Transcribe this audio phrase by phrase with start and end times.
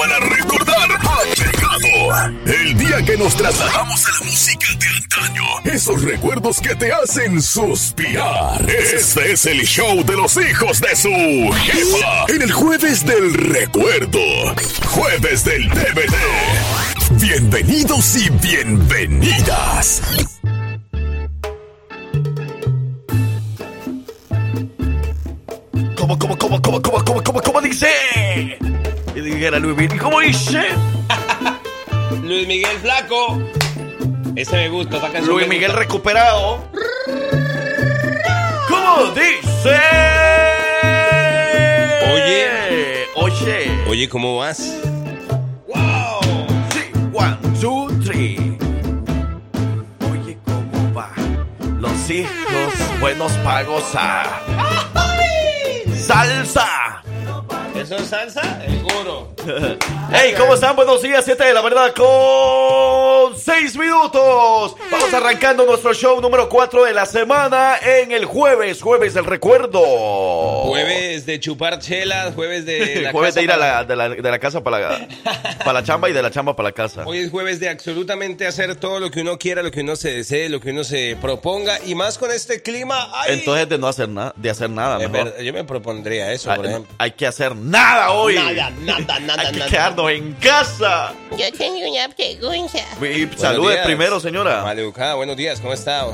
[0.00, 2.32] para recordar ha llegado.
[2.46, 5.42] El día que nos trasladamos a la música de antaño.
[5.64, 8.64] Esos recuerdos que te hacen suspirar.
[8.70, 12.24] Este es el show de los hijos de su jefa.
[12.28, 14.20] En el jueves del recuerdo.
[14.86, 16.14] Jueves del DVD.
[17.20, 20.00] Bienvenidos y bienvenidas.
[25.94, 26.89] ¿Cómo, cómo, cómo, cómo,
[29.48, 30.60] Luis Miguel, ¿cómo dice?
[32.22, 33.40] Luis Miguel Flaco.
[34.36, 35.82] Ese me gusta, esa canción Luis me Miguel gusta.
[35.82, 36.62] recuperado.
[38.68, 39.80] ¿Cómo dice?
[42.12, 43.06] Oye.
[43.16, 43.84] Oye.
[43.88, 44.74] Oye, ¿cómo vas?
[45.66, 46.20] Wow.
[46.72, 48.58] Sí, one, two, three.
[50.12, 51.10] Oye, ¿cómo va?
[51.78, 54.26] Los hijos buenos para gozar.
[55.96, 56.89] Salsa.
[57.80, 58.42] ¿Eso es salsa?
[58.60, 59.28] Seguro.
[60.12, 60.74] Hey, ¿cómo están?
[60.74, 62.04] Buenos días, 7 de la verdad con
[63.40, 64.76] 6 minutos.
[64.90, 69.80] Vamos arrancando nuestro show número 4 de la semana en el jueves, jueves del recuerdo.
[70.66, 74.08] Jueves de chupar chelas, jueves de la jueves casa de ir a la, de, la,
[74.10, 75.08] de la casa para la,
[75.58, 77.04] para la chamba y de la chamba para la casa.
[77.06, 80.12] Hoy es jueves de absolutamente hacer todo lo que uno quiera, lo que uno se
[80.12, 83.08] desee, lo que uno se proponga y más con este clima.
[83.12, 83.34] ¡ay!
[83.38, 85.40] Entonces de no hacer nada, de hacer nada, mejor.
[85.40, 86.94] yo me propondría eso, Hay, por ejemplo.
[86.98, 88.34] hay que hacer nada hoy.
[88.34, 89.70] Nada, nada, nada, Hay que nada.
[89.70, 91.14] quedarnos en casa.
[91.36, 92.78] Yo tengo una pregunta.
[93.00, 93.86] Y salude días.
[93.86, 94.62] primero, señora.
[94.62, 96.06] Maleducada, buenos días, ¿cómo está?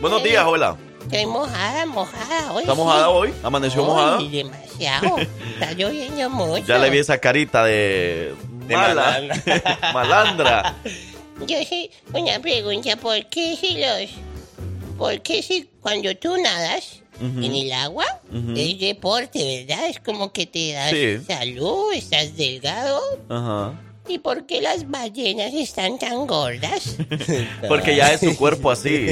[0.00, 0.76] Buenos días, hola.
[1.02, 2.62] Estoy mojada, mojada hoy.
[2.62, 2.78] ¿Está sí.
[2.78, 3.34] mojada hoy?
[3.42, 4.18] ¿Amaneció Ay, mojada?
[4.18, 5.16] demasiado.
[5.54, 6.64] Está lloviendo mucho.
[6.66, 8.34] Ya le vi esa carita de,
[8.66, 9.20] De mala,
[9.94, 10.76] malandra.
[11.46, 12.96] Yo sí, una pregunta.
[12.96, 14.10] ¿Por qué si los...
[14.98, 18.04] ¿Por qué si cuando tú nadas en el agua
[18.56, 19.86] es deporte, verdad?
[19.88, 21.18] Es como que te das Sí.
[21.26, 23.00] salud, estás delgado.
[23.28, 23.72] Ajá.
[24.08, 26.96] ¿Y por qué las ballenas están tan gordas?
[27.68, 29.08] Porque ya es su cuerpo así.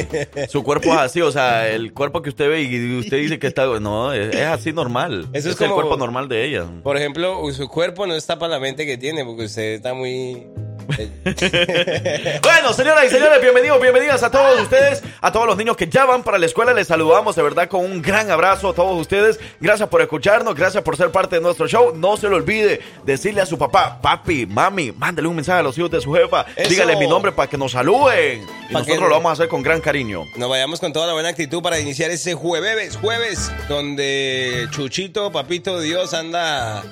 [0.48, 3.46] Su cuerpo es así, o sea, el cuerpo que usted ve y usted dice que
[3.46, 3.67] está.
[3.79, 5.29] No, es, es así normal.
[5.33, 6.67] Eso es el como- cuerpo normal de ella.
[6.83, 10.46] Por ejemplo, su cuerpo no está para la mente que tiene, porque usted está muy...
[12.42, 16.05] Bueno, señoras y señores, bienvenidos, bienvenidas a todos ustedes, a todos los niños que ya
[16.05, 16.73] van para la escuela.
[16.73, 19.39] Les saludamos de verdad con un gran abrazo a todos ustedes.
[19.61, 21.92] Gracias por escucharnos, gracias por ser parte de nuestro show.
[21.95, 25.77] No se le olvide decirle a su papá, papi, mami, mándale un mensaje a los
[25.79, 26.47] hijos de su jefa.
[26.57, 26.70] Eso.
[26.70, 28.42] Dígale mi nombre para que nos saluden.
[28.68, 30.24] Y Pa' nosotros que- lo vamos a hacer con gran cariño.
[30.36, 35.80] Nos vayamos con toda la buena actitud para iniciar ese jueves, jueves, donde Chuchito, Papito
[35.80, 36.83] Dios anda,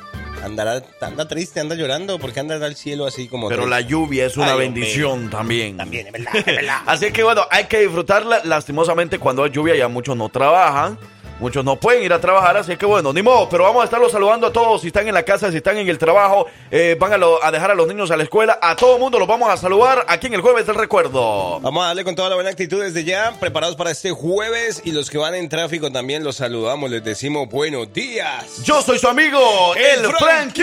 [0.42, 3.48] andará, anda triste, anda llorando, porque anda al cielo así como...
[3.48, 5.76] Pero la lluvia es una Ay, bendición también.
[5.76, 6.78] También, es verdad, es verdad.
[6.86, 8.42] Así que bueno, hay que disfrutarla.
[8.44, 10.98] Lastimosamente, cuando hay lluvia, ya muchos no trabajan.
[11.40, 14.12] Muchos no pueden ir a trabajar, así que bueno, ni modo, pero vamos a estarlos
[14.12, 14.80] saludando a todos.
[14.80, 17.50] Si están en la casa, si están en el trabajo, eh, van a, lo- a
[17.50, 18.58] dejar a los niños a la escuela.
[18.62, 21.58] A todo mundo los vamos a saludar aquí en el Jueves del Recuerdo.
[21.60, 24.92] Vamos a darle con toda la buena actitud desde ya, preparados para este jueves y
[24.92, 28.62] los que van en tráfico también los saludamos, les decimos buenos días.
[28.62, 30.62] Yo soy su amigo, el, El Frank Q.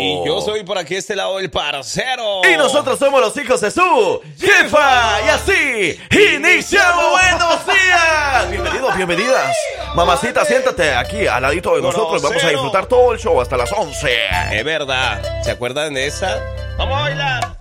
[0.00, 2.42] Y yo soy por aquí este lado el parcero.
[2.52, 5.20] Y nosotros somos los hijos de su jefa.
[5.24, 5.98] Y así
[6.36, 7.04] iniciamos.
[7.12, 8.50] Buenos días.
[8.50, 9.56] Bienvenidos, bienvenidas.
[9.94, 12.22] Mamacita, siéntate aquí al ladito de nosotros.
[12.22, 14.08] Vamos a disfrutar todo el show hasta las 11.
[14.52, 16.40] Es verdad, ¿se acuerdan de esa?
[16.78, 17.56] ¡Vamos a bailar!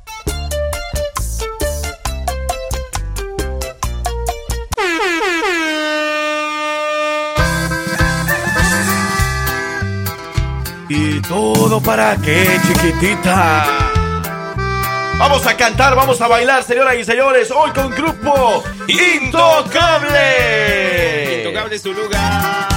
[10.90, 13.66] Y todo para qué, chiquitita.
[15.18, 17.52] Vamos a cantar, vamos a bailar, señoras y señores.
[17.52, 21.23] Hoy con grupo Intocable.
[21.54, 22.68] Intocable es tu lugar.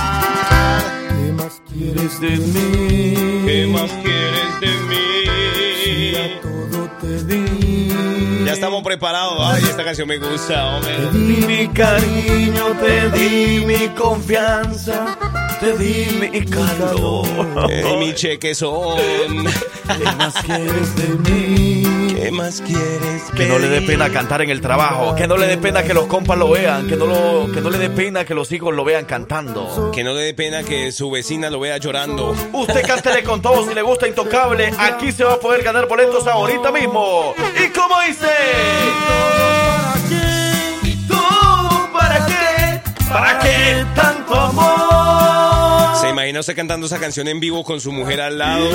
[1.09, 3.44] ¿Qué más quieres de mí?
[3.47, 6.31] ¿Qué más quieres de Ya mí?
[6.42, 8.44] todo te di.
[8.44, 9.38] Ya estamos preparados.
[9.41, 11.10] Ay, esta canción me gusta, Te hombre.
[11.12, 15.16] di Mi cariño, te di mi confianza,
[15.59, 17.26] te di mi calor.
[17.70, 18.98] Eh, mi cheque son.
[18.98, 21.83] ¿Qué más quieres de mí?
[22.16, 23.24] ¿Qué más quieres?
[23.36, 25.92] Que no le dé pena cantar en el trabajo, que no le dé pena que
[25.92, 28.74] los compas lo vean, que no, lo, que no le dé pena que los hijos
[28.74, 29.91] lo vean cantando.
[29.92, 32.34] Que no le dé pena que su vecina lo vea llorando.
[32.53, 34.72] Usted cántele con todo si le gusta Intocable.
[34.78, 37.34] Aquí se va a poder ganar boletos ahorita mismo.
[37.63, 38.30] ¿Y cómo dice?
[40.84, 42.80] ¿Y todo para qué?
[43.10, 45.55] ¿Para qué tanto amor?
[46.06, 48.68] Se imagina usted cantando esa canción en vivo con su mujer al lado.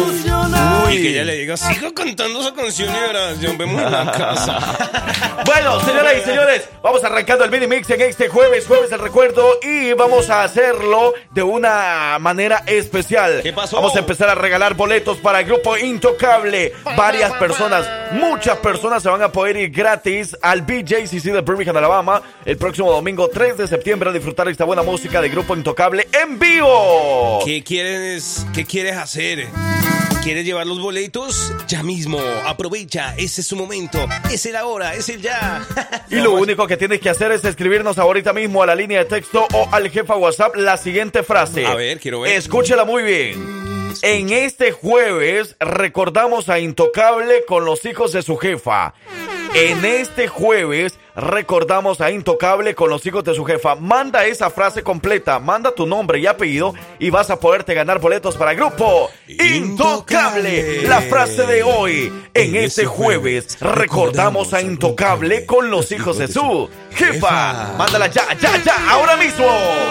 [0.85, 0.95] Uy.
[0.95, 4.77] Y que ella le diga, sigo cantando esa canción y oración, vemos en la casa.
[5.43, 9.59] Bueno, señoras y señores, vamos arrancando el mini mix en este jueves, jueves del recuerdo,
[9.61, 13.41] y vamos a hacerlo de una manera especial.
[13.41, 13.77] ¿Qué pasó?
[13.77, 16.73] Vamos a empezar a regalar boletos para el grupo Intocable.
[16.95, 22.21] Varias personas, muchas personas se van a poder ir gratis al BJCC de Birmingham, Alabama,
[22.45, 26.39] el próximo domingo 3 de septiembre a disfrutar esta buena música del grupo Intocable en
[26.39, 27.20] vivo.
[27.45, 29.47] ¿Qué quieres, qué quieres hacer?
[30.23, 31.51] ¿Quieres llevar los boletos?
[31.67, 35.65] Ya mismo, aprovecha, ese es su momento, es el ahora, es el ya.
[36.09, 39.05] Y lo único que tienes que hacer es escribirnos ahorita mismo a la línea de
[39.05, 41.65] texto o al jefa WhatsApp la siguiente frase.
[41.65, 42.33] A ver, quiero ver.
[42.37, 43.61] Escúchela muy bien.
[44.03, 48.93] En este jueves recordamos a Intocable con los hijos de su jefa.
[49.53, 53.75] En este jueves recordamos a Intocable con los hijos de su jefa.
[53.75, 58.37] Manda esa frase completa, manda tu nombre y apellido y vas a poderte ganar boletos
[58.37, 60.83] para el grupo Intocable.
[60.83, 62.13] La frase de hoy.
[62.33, 67.73] En este jueves recordamos a Intocable con los hijos de su jefa.
[67.77, 69.45] Mándala ya, ya, ya, ahora mismo.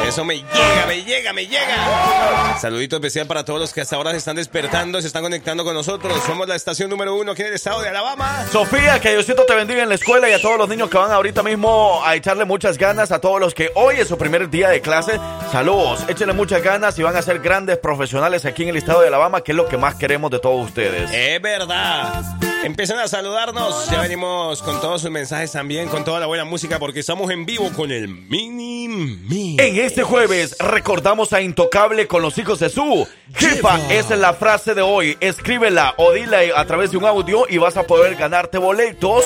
[0.07, 2.59] Eso me llega, me llega, me llega.
[2.59, 5.75] Saludito especial para todos los que hasta ahora se están despertando, se están conectando con
[5.75, 6.19] nosotros.
[6.25, 8.47] Somos la estación número uno aquí en el estado de Alabama.
[8.51, 11.43] Sofía, que Diosito bendiga en la escuela y a todos los niños que van ahorita
[11.43, 14.81] mismo a echarle muchas ganas, a todos los que hoy es su primer día de
[14.81, 15.19] clase.
[15.53, 19.09] Saludos, échenle muchas ganas y van a ser grandes profesionales aquí en el estado de
[19.09, 21.11] Alabama, que es lo que más queremos de todos ustedes.
[21.13, 22.50] Es verdad.
[22.63, 23.89] Empiecen a saludarnos.
[23.91, 27.47] Ya venimos con todos sus mensajes también, con toda la buena música, porque estamos en
[27.47, 29.57] vivo con el Mini Mi.
[29.59, 33.79] En este jueves recordamos a Intocable con los hijos de su jefa.
[33.91, 35.17] Esa es la frase de hoy.
[35.21, 39.25] Escríbela o dila a través de un audio y vas a poder ganarte boletos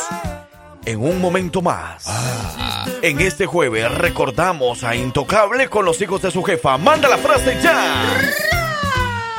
[0.84, 2.06] en un momento más.
[3.02, 6.78] En este jueves recordamos a Intocable con los hijos de su jefa.
[6.78, 8.53] Manda la frase ya.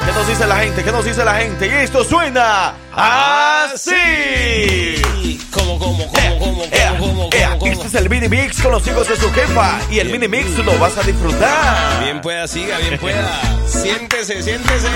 [0.05, 0.83] ¿Qué nos dice la gente?
[0.83, 1.67] ¿Qué nos dice la gente?
[1.67, 3.95] Y esto suena así.
[5.55, 7.57] ¿Cómo, cómo, Ea, cómo, cómo, ea, cómo, cómo, ea.
[7.57, 9.79] cómo, Este es el mini mix con los hijos de su jefa.
[9.89, 12.03] Y el mini mix lo vas a disfrutar.
[12.03, 13.25] Bien pueda, siga, bien pueda.
[13.65, 14.87] Siéntese, siéntese.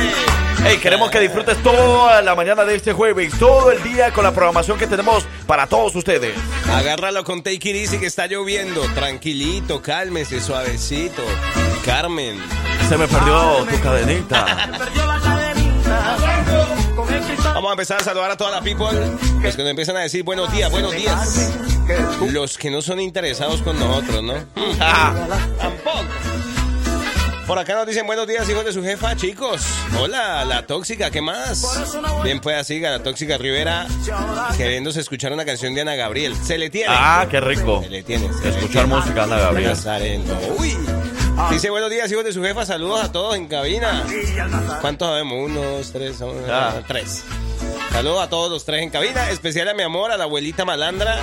[0.65, 4.33] Hey, queremos que disfrutes toda la mañana de este jueves, todo el día con la
[4.33, 6.35] programación que tenemos para todos ustedes.
[6.69, 8.81] Agárralo con Take It Easy que está lloviendo.
[8.93, 11.23] Tranquilito, cálmese, suavecito.
[11.85, 12.37] Carmen.
[12.89, 14.69] Se me perdió tu cadenita.
[17.43, 18.87] Vamos a empezar a saludar a toda la people.
[19.41, 21.51] Los que nos empiezan a decir buenos días, buenos días.
[22.31, 24.33] Los que no son interesados con nosotros, ¿no?
[25.57, 25.99] Tampoco.
[27.47, 29.63] Por acá nos dicen buenos días, hijos de su jefa, chicos.
[29.99, 31.65] Hola, la tóxica, ¿qué más?
[32.23, 33.87] Bien, pues así, la tóxica Rivera,
[34.55, 36.35] queriéndose escuchar una canción de Ana Gabriel.
[36.45, 36.93] Se le tiene.
[36.95, 37.81] Ah, qué rico.
[37.81, 38.31] Se le tiene.
[38.33, 38.87] se le Escuchar tiene.
[38.87, 39.75] música, Ana Gabriel.
[40.59, 40.77] Uy.
[41.51, 42.65] Dice buenos días, hijos de su jefa.
[42.65, 44.03] Saludos a todos en cabina.
[44.81, 45.37] ¿Cuántos sabemos?
[45.49, 46.81] Uno, dos, tres, uno, Ah.
[46.87, 47.23] tres.
[47.91, 49.29] Saludos a todos los tres en cabina.
[49.31, 51.17] Especial a mi amor, a la abuelita malandra.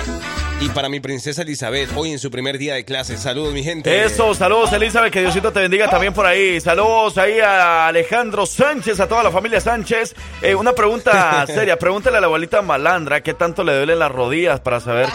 [0.59, 3.15] Y para mi princesa Elizabeth, hoy en su primer día de clase.
[3.17, 4.03] Saludos, mi gente.
[4.03, 6.59] Eso, saludos Elizabeth, que Diosito te bendiga también por ahí.
[6.59, 10.13] Saludos ahí a Alejandro Sánchez, a toda la familia Sánchez.
[10.41, 14.59] Eh, una pregunta seria, pregúntale a la abuelita Malandra qué tanto le duelen las rodillas
[14.59, 15.07] para saber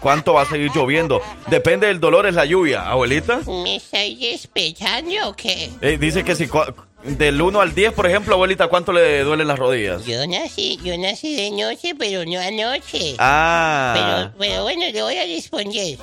[0.00, 1.20] cuánto va a seguir lloviendo.
[1.48, 2.88] Depende del dolor, es la lluvia.
[2.88, 5.70] Abuelita, ¿Me estoy despechando o qué?
[5.80, 6.48] eh, dice que si
[7.04, 10.04] del 1 al 10, por ejemplo, abuelita, ¿cuánto le duelen las rodillas?
[10.04, 13.14] Yo nací, yo nací de noche, pero no anoche.
[13.18, 14.32] Ah.
[14.32, 15.96] Pero, pero bueno, le voy a responder.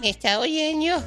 [0.00, 1.02] ¿Me está oyendo?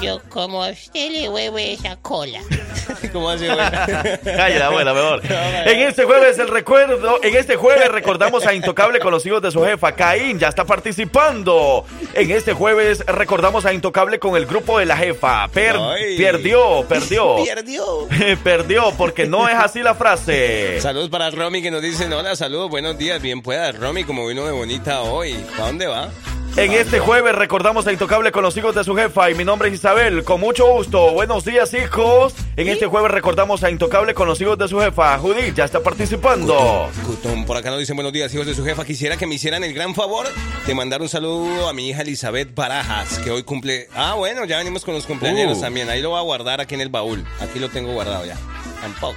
[0.00, 2.40] Yo como a usted le huevo esa cola.
[3.12, 3.58] ¿Cómo así, güey?
[4.24, 5.22] Calla, abuela, mejor.
[5.66, 9.50] En este jueves el recuerdo, en este jueves recordamos a Intocable con los hijos de
[9.50, 9.92] su jefa.
[9.92, 11.84] Caín ya está participando.
[12.14, 15.46] En este jueves recordamos a Intocable con el grupo de la jefa.
[15.48, 16.16] Per- Ay.
[16.16, 17.36] perdió, perdió.
[17.44, 18.08] Perdió.
[18.42, 20.80] perdió porque no es así la frase.
[20.80, 23.72] Saludos para Romy que nos dicen, hola, saludos, buenos días, bien pueda.
[23.72, 25.34] Romy, como vino de bonita hoy.
[25.56, 26.08] ¿Para dónde va?
[26.56, 29.68] En este jueves recordamos a Intocable con los hijos de su jefa y mi nombre
[29.68, 30.24] es Isabel.
[30.24, 31.12] Con mucho gusto.
[31.12, 32.34] Buenos días, hijos.
[32.56, 35.16] En este jueves recordamos a Intocable con los hijos de su jefa.
[35.18, 36.90] Judith ya está participando.
[37.06, 38.84] Cutón, por acá nos dicen buenos días, hijos de su jefa.
[38.84, 40.26] Quisiera que me hicieran el gran favor
[40.66, 43.88] de mandar un saludo a mi hija Elizabeth Barajas, que hoy cumple.
[43.94, 45.60] Ah, bueno, ya venimos con los cumpleaños Uh.
[45.62, 45.88] también.
[45.88, 47.24] Ahí lo voy a guardar aquí en el baúl.
[47.40, 48.36] Aquí lo tengo guardado ya.
[48.82, 49.16] Tampoco.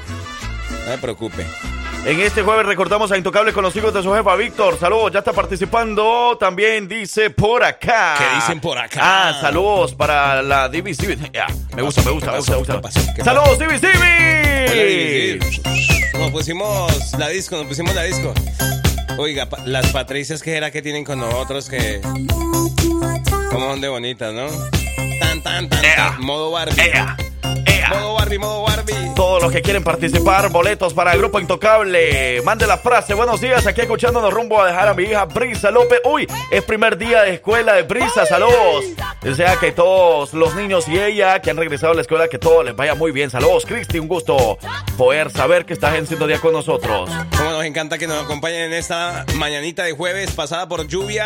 [0.86, 1.46] No me preocupe.
[2.06, 4.78] En este jueves recordamos a Intocable con los hijos de su jefa, Víctor.
[4.78, 6.38] Saludos, ya está participando.
[6.38, 8.16] También dice por acá.
[8.18, 9.00] ¿Qué dicen por acá?
[9.30, 10.70] Ah, saludos para la.
[10.70, 12.82] Ya, me gusta, me gusta, me gusta, me gusta.
[12.82, 13.14] ¿Qué?
[13.16, 13.58] ¿Qué Saludos.
[14.74, 15.40] Vivi.
[16.20, 18.34] Nos pusimos la disco, nos pusimos la disco.
[19.18, 22.02] Oiga, pa- las patricias que era que tienen con nosotros que.
[23.50, 24.48] Como son de bonitas, ¿no?
[25.22, 26.22] Tan, tan, tan, tan.
[26.22, 26.80] Modo Barbie.
[26.82, 27.18] Ea, ea.
[28.00, 28.94] Modo Barbie, modo Barbie.
[29.16, 32.42] Todos los que quieren participar, boletos para el grupo Intocable.
[32.42, 33.14] Mande la frase.
[33.14, 36.02] Buenos días, aquí escuchándonos rumbo a dejar a mi hija Brisa López.
[36.06, 38.26] Uy, es primer día de escuela de Brisa.
[38.26, 38.86] Saludos.
[39.22, 42.64] Desea que todos los niños y ella que han regresado a la escuela, que todo
[42.64, 43.30] les vaya muy bien.
[43.30, 44.00] Saludos, Cristi.
[44.00, 44.58] Un gusto
[44.98, 47.10] poder saber que estás en día con nosotros.
[47.36, 51.26] Como nos encanta que nos acompañen en esta mañanita de jueves pasada por lluvia.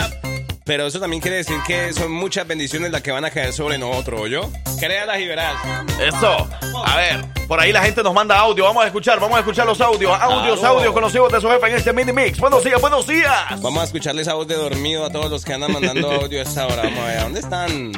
[0.68, 3.78] Pero eso también quiere decir que son muchas bendiciones las que van a caer sobre
[3.78, 4.52] nosotros, ¿yo?
[4.80, 5.56] Créalas y verás.
[6.00, 6.48] Eso.
[6.86, 8.66] A ver, por ahí la gente nos manda audio.
[8.66, 10.12] Vamos a escuchar, vamos a escuchar los audios.
[10.20, 10.76] Audios, Claro.
[10.80, 12.38] audios conocidos de su jefe en este mini mix.
[12.38, 13.62] Buenos días, buenos días.
[13.62, 16.44] Vamos a escucharles a voz de dormido a todos los que andan mandando audio a
[16.44, 16.84] esta hora.
[16.84, 17.92] Vamos a ver, ¿dónde están?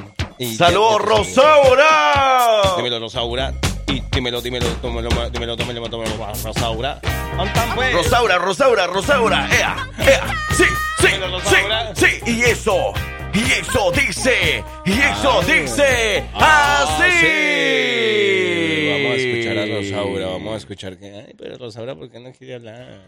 [0.56, 2.76] Saludos, Rosaura.
[2.78, 3.52] Dímelo, Rosaura.
[3.88, 7.00] Y dímelo, dímelo, dímelo, dímelo, dímelo, dímelo, Rosaura.
[7.36, 7.94] ¿Dónde están, pues?
[7.94, 9.50] Rosaura, Rosaura, Rosaura.
[9.52, 10.22] Ea, ea.
[10.56, 10.64] Sí,
[11.00, 11.08] sí,
[11.44, 12.22] sí, sí.
[12.32, 12.94] Y eso,
[13.34, 17.20] y eso dice, y eso Ah, dice Ah, así.
[17.20, 18.90] sí.
[18.92, 21.06] Vamos a escuchar a Rosaura, vamos a escuchar que...
[21.28, 23.00] Ay, pero Rosaura, ¿por qué no quiere hablar?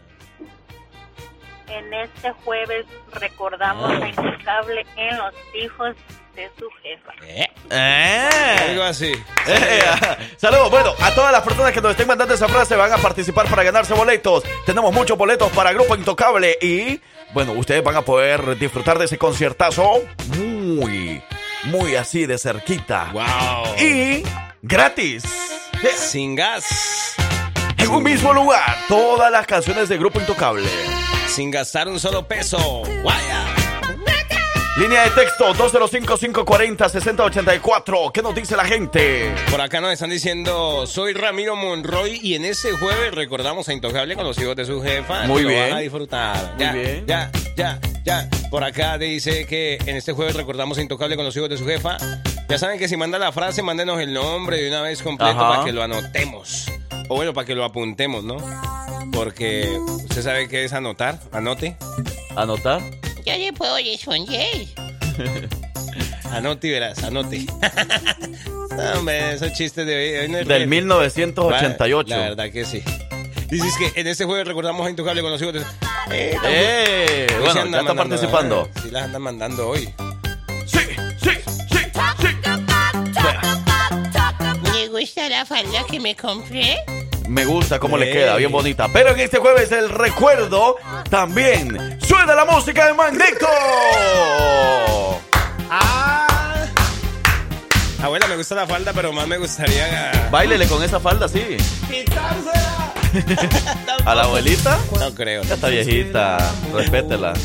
[1.68, 2.84] En este jueves
[3.14, 5.96] recordamos a Intocable en los hijos
[6.34, 7.12] de su jefa.
[7.26, 7.46] ¿Eh?
[7.70, 8.56] Eh.
[8.70, 9.12] Algo así.
[9.46, 9.82] Eh,
[10.36, 13.46] Saludos, bueno, a todas las personas que nos estén mandando esa frase van a participar
[13.48, 14.42] para ganarse boletos.
[14.66, 17.00] Tenemos muchos boletos para Grupo Intocable y,
[17.32, 20.02] bueno, ustedes van a poder disfrutar de ese conciertazo
[20.36, 21.22] muy,
[21.64, 23.10] muy así de cerquita.
[23.12, 23.76] Wow.
[23.78, 24.22] Y
[24.62, 25.24] gratis.
[25.96, 27.16] Sin gas.
[27.78, 30.68] En un mismo lugar, todas las canciones de Grupo Intocable.
[31.26, 32.82] Sin gastar un solo peso.
[33.04, 33.61] ¡Vaya!
[34.78, 38.10] Línea de texto 205-540-6084.
[38.12, 39.34] ¿Qué nos dice la gente?
[39.50, 44.14] Por acá nos están diciendo, soy Ramiro Monroy y en este jueves recordamos a Intocable
[44.16, 45.26] con los hijos de su jefa.
[45.26, 45.60] Muy Lo bien.
[45.68, 46.54] van a disfrutar.
[46.56, 47.04] Ya, bien.
[47.06, 48.30] ya, ya, ya.
[48.50, 51.66] Por acá dice que en este jueves recordamos a Intocable con los hijos de su
[51.66, 51.98] jefa.
[52.48, 55.50] Ya saben que si manda la frase, mándenos el nombre de una vez completo Ajá.
[55.50, 56.64] para que lo anotemos.
[57.10, 58.38] O bueno, para que lo apuntemos, ¿no?
[59.12, 59.68] Porque
[60.04, 61.18] usted sabe qué es anotar.
[61.30, 61.76] Anote.
[62.36, 62.80] ¿Anotar?
[63.24, 64.66] Yo le puedo responder.
[66.32, 67.44] Anote y verás, anote.
[68.72, 70.66] No, hombre, esos chistes de hoy- hoy no es Del real.
[70.66, 72.08] 1988.
[72.08, 72.82] La verdad que sí.
[73.50, 75.60] Dices que en este jueves recordamos a Intocable con los hijos de...
[76.10, 77.26] Eh, ¡Eh!
[77.38, 78.70] Bueno, ya está participando.
[78.74, 78.80] ¿eh?
[78.82, 79.92] Sí, las andan mandando hoy.
[80.64, 80.78] Sí,
[81.22, 81.30] sí,
[81.70, 81.78] sí, sí.
[84.72, 86.78] ¿Le gusta la falda que me compré?
[87.28, 88.88] Me gusta cómo le queda, bien bonita.
[88.92, 90.76] Pero en este jueves el recuerdo
[91.08, 93.46] también suena la música de Magneto.
[95.70, 96.66] Ah.
[98.02, 100.28] Abuela, me gusta la falda, pero más me gustaría...
[100.30, 101.56] Báilele con esa falda, sí.
[104.04, 104.78] A la abuelita.
[104.98, 105.42] No creo.
[105.44, 106.38] Ya está viejita,
[106.74, 107.32] respétela.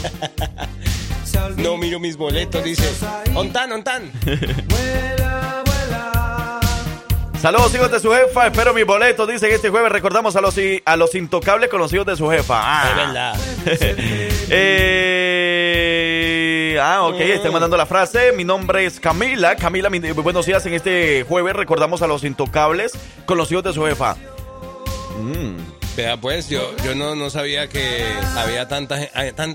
[1.57, 2.89] No miro mis boletos, dice.
[3.36, 4.12] Ontan, ontan.
[7.41, 9.27] Saludos hijos de su jefa, espero mi boleto.
[9.27, 12.60] Dicen este jueves recordamos a los, a los intocables con los hijos de su jefa.
[12.63, 12.89] Ah.
[12.89, 13.36] Es verdad.
[14.60, 16.00] Eh,
[16.82, 18.32] ah, ok, estoy mandando la frase.
[18.32, 19.56] Mi nombre es Camila.
[19.58, 20.65] Camila, mi- buenos días.
[20.65, 22.94] En este jueves recordamos a los intocables
[23.25, 24.15] con los hijos de su jefa.
[25.97, 28.05] Vea, pues, yo, yo no, no sabía que
[28.37, 28.97] había tanta,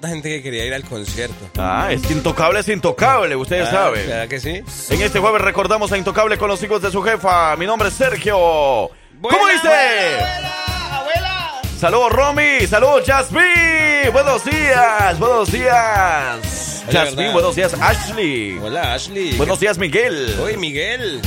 [0.09, 1.37] gente que quería ir al concierto.
[1.57, 4.09] Ah, es intocable es intocable, ustedes Ah, saben.
[4.09, 4.61] ¿Verdad que sí?
[4.93, 7.55] En este jueves recordamos a Intocable con los hijos de su jefa.
[7.55, 8.35] Mi nombre es Sergio.
[8.37, 9.69] ¿Cómo dice?
[9.69, 11.61] abuela, abuela.
[11.79, 14.11] Saludos Romy, saludos Jasmine.
[14.13, 16.85] Buenos días, buenos días.
[16.91, 18.59] Jasmine, buenos días Ashley.
[18.61, 19.37] Hola, Ashley.
[19.37, 20.37] Buenos días Miguel.
[20.41, 21.23] Oye, Miguel.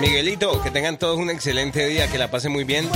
[0.00, 2.88] Miguelito, que tengan todos un excelente día, que la pasen muy bien.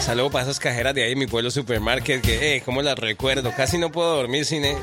[0.00, 3.52] Saludos para esas cajeras de ahí en mi pueblo supermarket, que, eh, cómo las recuerdo.
[3.54, 4.76] Casi no puedo dormir sin, eh,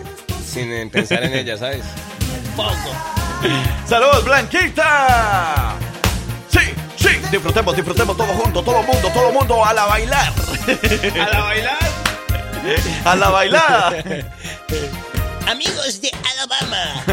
[0.46, 1.84] sin eh, pensar en ellas, ¿sabes?
[2.56, 2.74] Poco.
[3.88, 5.76] Saludos Blanquita.
[6.50, 6.60] Sí,
[6.96, 10.34] sí, disfrutemos, disfrutemos todos juntos, todo el mundo, todo el mundo a la bailar.
[11.20, 11.78] ¿A la bailar?
[13.06, 14.04] A la bailada.
[15.48, 17.04] Amigos de Alabama.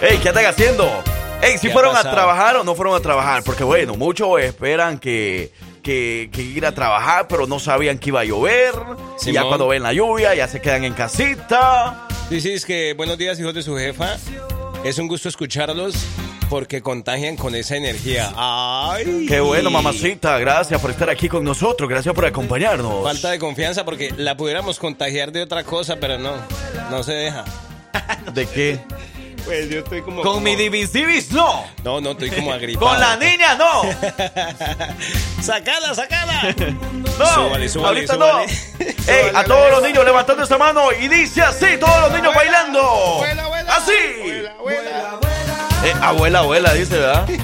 [0.00, 1.02] Ey, ¿qué están haciendo?
[1.46, 4.40] Ey, si ¿Qué ha fueron a trabajar o no fueron a trabajar, porque bueno, muchos
[4.40, 8.74] esperan que, que, que ir a trabajar, pero no sabían que iba a llover.
[9.24, 12.08] Y ya cuando ven la lluvia, ya se quedan en casita.
[12.30, 14.16] Dices que buenos días, hijos de su jefa.
[14.84, 15.94] Es un gusto escucharlos
[16.48, 18.32] porque contagian con esa energía.
[18.36, 19.26] ¡Ay!
[19.28, 20.38] Qué bueno, mamacita.
[20.38, 21.88] Gracias por estar aquí con nosotros.
[21.88, 23.04] Gracias por acompañarnos.
[23.04, 26.32] Falta de confianza porque la pudiéramos contagiar de otra cosa, pero no,
[26.90, 27.44] no se deja.
[28.34, 28.80] ¿De qué?
[29.46, 30.22] Pues yo estoy como...
[30.22, 31.64] Con mi divisivis, no.
[31.84, 32.88] No, no, estoy como agripado.
[32.88, 33.82] Con la niña, no.
[35.42, 36.54] ¡Sacala, sacala!
[37.16, 38.46] No, Súbale, súbale, ahorita súbale.
[38.46, 39.12] no.
[39.12, 42.80] Ey, a todos los niños levantando esa mano y dice así, todos los niños bailando.
[42.80, 43.92] Abuela, abuela, así.
[44.58, 45.68] abuela, abuela.
[45.84, 47.28] Eh, abuela, abuela, dice, ¿verdad?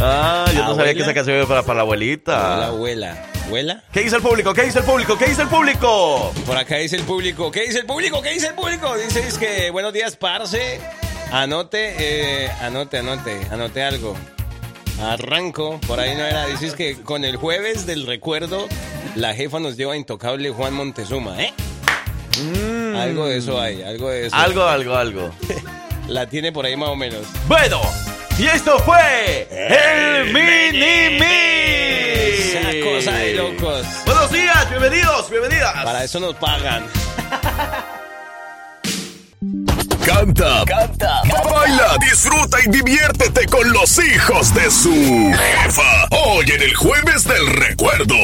[0.00, 2.66] Ah, yo no sabía que esa canción era para, para la abuelita.
[2.66, 3.26] Abuela.
[3.46, 3.82] ¿Abuela?
[3.92, 4.52] ¿Qué dice el público?
[4.54, 5.16] ¿Qué dice el público?
[5.18, 6.32] ¿Qué dice el público?
[6.46, 7.50] Por acá dice el público.
[7.50, 8.20] ¿Qué dice el público?
[8.22, 8.94] ¿Qué dice el público?
[8.96, 10.80] Dice es que buenos días, parce.
[11.34, 14.16] Anote, eh, anote, anote, anote algo.
[15.02, 16.46] Arranco, por ahí no era.
[16.46, 18.68] Dices que con el jueves del recuerdo,
[19.16, 21.52] la jefa nos lleva a Intocable Juan Montezuma, ¿eh?
[22.96, 24.36] Algo de eso hay, algo de eso.
[24.36, 24.38] Mm.
[24.38, 25.30] Algo, algo, algo.
[26.06, 27.22] La tiene por ahí más o menos.
[27.48, 27.80] Bueno,
[28.38, 32.54] y esto fue el Mini Mix.
[32.54, 33.84] Esa cosa de locos.
[34.06, 35.82] Buenos días, bienvenidos, bienvenidas.
[35.82, 36.86] Para eso nos pagan.
[40.04, 44.92] Canta, canta, baila, disfruta y diviértete con los hijos de su
[45.32, 46.08] jefa.
[46.10, 48.14] Hoy en el jueves del recuerdo.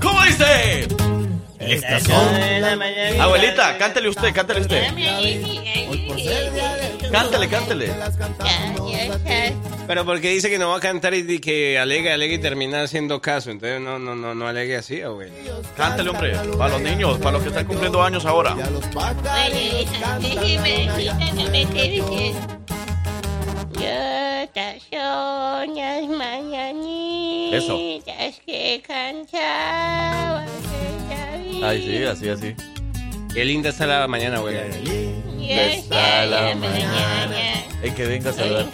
[0.00, 0.88] ¿Cómo dice?
[1.60, 2.34] Estas son.
[3.20, 4.82] Abuelita, cántele usted, cántele usted.
[7.12, 7.92] Cántele, cántele.
[9.86, 13.20] Pero porque dice que no va a cantar y que alegue, alegue y termina haciendo
[13.20, 13.50] caso.
[13.50, 15.30] Entonces no, no, no, no alegue así, güey.
[15.76, 16.34] Cántele, hombre.
[16.56, 18.56] Para los niños, para los que están cumpliendo años ahora.
[23.72, 27.76] Yo te soñas mañanitas Eso.
[28.46, 30.46] que cantaban
[31.64, 32.71] Ay, sí, así, así.
[33.34, 34.56] Qué linda está la mañana, güey.
[35.48, 37.64] Está la mañana.
[37.82, 38.66] El que venga a saludar.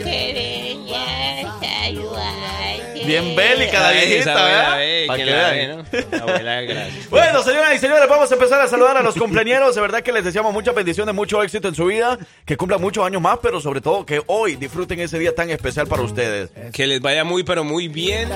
[3.06, 4.76] Bien bélica la viejita, ¿verdad?
[4.76, 5.86] ve, Pa' que que la vean.
[5.90, 6.22] ve, ¿no?
[6.22, 7.08] Abuela, gracias.
[7.08, 9.74] Bueno, señoras y señores, vamos a empezar a saludar a los cumpleaños.
[9.74, 13.06] De verdad que les deseamos muchas bendiciones, mucho éxito en su vida, que cumplan muchos
[13.06, 16.50] años más, pero sobre todo que hoy disfruten ese día tan especial para ustedes.
[16.74, 18.28] Que les vaya muy, pero muy bien.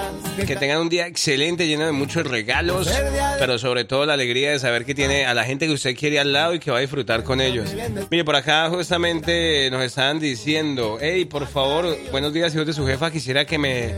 [0.47, 2.91] Que tengan un día excelente, lleno de muchos regalos.
[3.38, 6.12] Pero sobre todo la alegría de saber que tiene a la gente que usted quiere
[6.19, 7.69] al lado y que va a disfrutar con ellos.
[8.11, 12.87] Mire, por acá justamente nos estaban diciendo, hey, por favor, buenos días, hijos de su
[12.87, 13.11] jefa.
[13.11, 13.95] Quisiera que me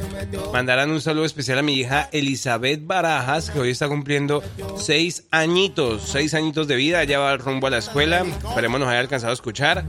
[0.52, 4.42] mandaran un saludo especial a mi hija Elizabeth Barajas, que hoy está cumpliendo
[4.76, 7.02] seis añitos, seis añitos de vida.
[7.02, 8.24] Ella va rumbo a la escuela.
[8.48, 9.84] Esperemos nos haya alcanzado a escuchar.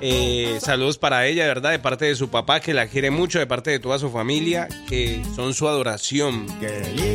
[0.00, 3.46] Eh, saludos para ella, verdad, de parte de su papá, que la quiere mucho, de
[3.46, 6.46] parte de toda su familia, que son su adoración.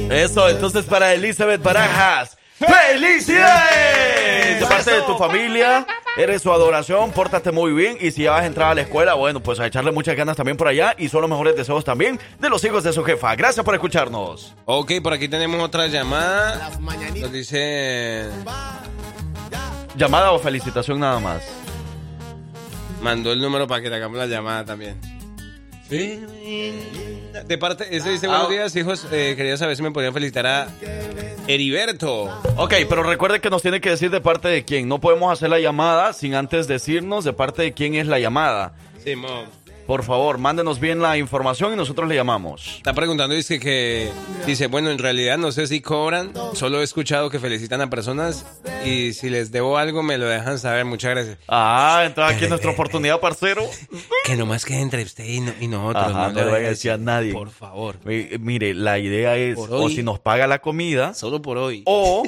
[0.10, 2.39] Eso, entonces para Elizabeth Barajas.
[2.60, 4.60] ¡Felicidades!
[4.60, 5.86] De parte de tu familia,
[6.18, 9.14] eres su adoración, pórtate muy bien y si ya vas a entrar a la escuela,
[9.14, 12.20] bueno, pues a echarle muchas ganas también por allá y son los mejores deseos también
[12.40, 13.36] de los hijos de su jefa.
[13.36, 14.54] Gracias por escucharnos.
[14.66, 16.72] Ok, por aquí tenemos otra llamada.
[17.22, 18.28] Nos dice.
[19.96, 21.44] Llamada o felicitación nada más.
[23.02, 25.00] Mandó el número para que le hagamos la llamada también.
[25.90, 28.52] De parte, ese dice buenos Ah.
[28.52, 29.08] días, hijos.
[29.12, 30.68] Eh, quería saber si me podían felicitar a
[31.50, 32.26] Heriberto.
[32.58, 34.88] Ok, pero recuerde que nos tiene que decir de parte de quién.
[34.88, 38.74] No podemos hacer la llamada sin antes decirnos de parte de quién es la llamada.
[39.04, 39.46] Simón.
[39.90, 42.76] Por favor, mándenos bien la información y nosotros le llamamos.
[42.78, 44.12] Está preguntando, dice que,
[44.46, 48.46] dice, bueno, en realidad no sé si cobran, solo he escuchado que felicitan a personas
[48.86, 51.38] y si les debo algo me lo dejan saber, muchas gracias.
[51.48, 53.64] Ah, entonces aquí es nuestra oportunidad, parcero.
[54.26, 56.06] Que nomás quede entre usted y, no- y nosotros.
[56.06, 57.34] Ajá, no le le decir a nadie.
[57.34, 57.96] Por favor.
[58.06, 59.96] Mi- Mire, la idea es Por o hoy.
[59.96, 61.82] si nos paga la comida Solo por hoy.
[61.88, 62.22] o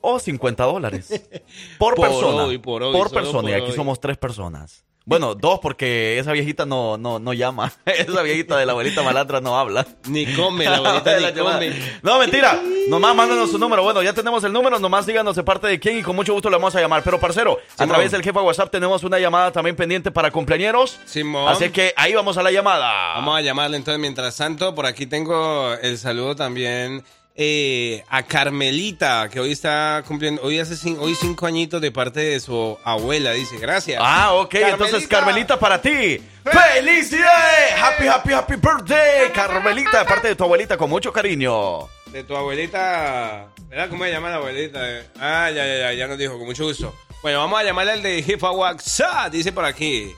[0.00, 1.08] o 50 dólares
[1.78, 2.44] por, Por persona.
[2.44, 3.76] hoy, por hoy, solo persona y por aquí hoy.
[3.76, 4.86] somos tres personas.
[5.06, 7.72] Bueno, dos porque esa viejita no, no, no llama.
[7.86, 9.86] Esa viejita de la abuelita malandra no habla.
[10.06, 11.58] Ni come, la abuelita La ni llamada.
[11.58, 11.72] come.
[12.02, 12.60] No, mentira.
[12.88, 13.82] Nomás mándanos su número.
[13.82, 14.78] Bueno, ya tenemos el número.
[14.78, 17.02] Nomás díganos de parte de quién y con mucho gusto le vamos a llamar.
[17.02, 21.00] Pero, parcero, a través del jefa WhatsApp tenemos una llamada también pendiente para cumpleañeros.
[21.06, 21.48] Simón.
[21.48, 23.14] Así que ahí vamos a la llamada.
[23.14, 24.74] Vamos a llamarle entonces mientras tanto.
[24.74, 27.02] Por aquí tengo el saludo también
[27.34, 32.20] eh, a Carmelita, que hoy está cumpliendo, hoy hace cin- hoy cinco añitos de parte
[32.20, 34.00] de su abuela, dice, gracias.
[34.04, 34.54] Ah, ok.
[34.54, 36.20] Entonces, Carmelita, para ti.
[36.44, 37.72] ¡Felicidades!
[37.82, 39.30] ¡Happy, happy, happy birthday!
[39.32, 41.88] Carmelita, de parte de tu abuelita, con mucho cariño.
[42.06, 43.88] De tu abuelita, ¿verdad?
[43.88, 44.80] ¿Cómo se llama la abuelita?
[45.18, 46.94] Ah, ya, ya, ya, ya nos dijo, con mucho gusto.
[47.22, 50.12] Bueno, vamos a llamarle al de jefa WhatsApp, dice por aquí.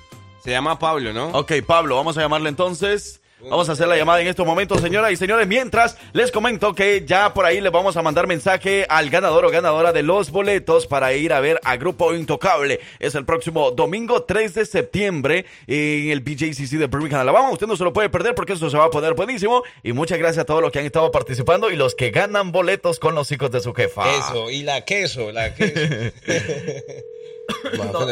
[0.45, 1.29] Se llama Pablo, ¿no?
[1.29, 3.21] Ok, Pablo, vamos a llamarle entonces.
[3.51, 5.49] Vamos a hacer la llamada en estos momentos, señoras y señores.
[5.49, 9.51] Mientras, les comento que ya por ahí les vamos a mandar mensaje al ganador o
[9.51, 12.79] ganadora de los boletos para ir a ver a Grupo Intocable.
[13.01, 17.51] Es el próximo domingo 3 de septiembre en el BJCC de Birmingham, Alabama.
[17.51, 19.65] Usted no se lo puede perder porque eso se va a poner buenísimo.
[19.83, 23.01] Y muchas gracias a todos los que han estado participando y los que ganan boletos
[23.01, 24.09] con los hijos de su jefa.
[24.15, 25.75] Eso, y la queso, la queso.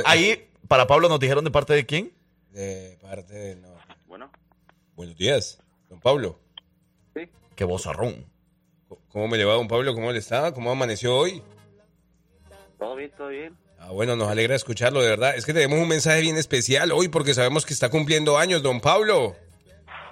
[0.04, 2.12] Ahí, para Pablo, nos dijeron de parte de quién.
[2.50, 3.56] De parte de...
[3.56, 3.69] No.
[5.00, 5.58] Bueno, Buenos días,
[5.88, 6.38] don Pablo.
[7.56, 8.26] Que vozarrón.
[9.08, 9.94] ¿Cómo me le va, don Pablo?
[9.94, 10.52] ¿Cómo le está?
[10.52, 11.42] ¿Cómo amaneció hoy?
[12.78, 13.56] todo bien, todo bien.
[13.78, 15.34] Ah, bueno, nos alegra escucharlo, de verdad.
[15.36, 18.78] Es que tenemos un mensaje bien especial hoy porque sabemos que está cumpliendo años, don
[18.82, 19.36] Pablo.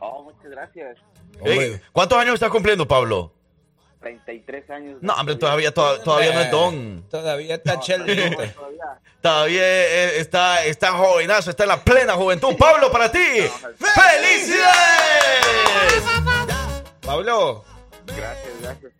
[0.00, 0.96] Oh, muchas gracias.
[1.92, 3.34] ¿Cuántos años está cumpliendo, Pablo?
[4.00, 4.98] 33 años.
[5.00, 7.04] No, hombre, todavía, to- todavía no es don.
[7.10, 8.30] Todavía está chévere.
[8.30, 9.00] Todavía.
[9.20, 12.54] Todavía eh, está, está jovenazo, está en la plena juventud.
[12.56, 13.18] Pablo, para ti.
[14.78, 16.02] ¡Felicidades!
[17.04, 17.64] Pablo,
[18.06, 18.92] Gracias, gracias.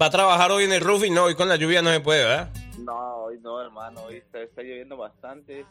[0.00, 2.24] va a trabajar hoy en el roofing, no, hoy con la lluvia no se puede,
[2.24, 2.50] ¿verdad?
[2.78, 4.02] No, hoy no, hermano.
[4.02, 5.64] Hoy está, está lloviendo bastante.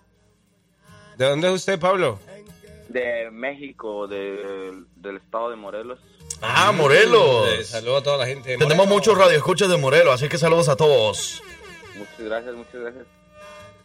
[1.18, 2.20] ¿De dónde es usted, Pablo?
[2.90, 6.00] De México, de- del estado de Morelos.
[6.44, 7.48] Ah, Morelos.
[7.54, 8.52] Eh, saludo a toda la gente.
[8.52, 11.42] de Tenemos muchos radioescuchas de Morelos, así que saludos a todos.
[11.96, 13.06] Muchas gracias, muchas gracias.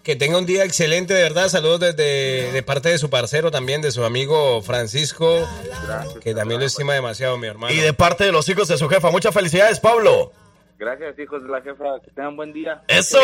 [0.03, 1.49] Que tenga un día excelente, de verdad.
[1.49, 5.47] Saludos desde de parte de su parcero también, de su amigo Francisco,
[5.87, 6.19] Gracias.
[6.21, 7.75] que también lo estima demasiado, mi hermano.
[7.75, 10.33] Y de parte de los hijos de su jefa, muchas felicidades, Pablo.
[10.81, 11.85] Gracias, hijos de la jefa.
[12.05, 12.83] Que tengan buen día.
[12.87, 13.19] Eso,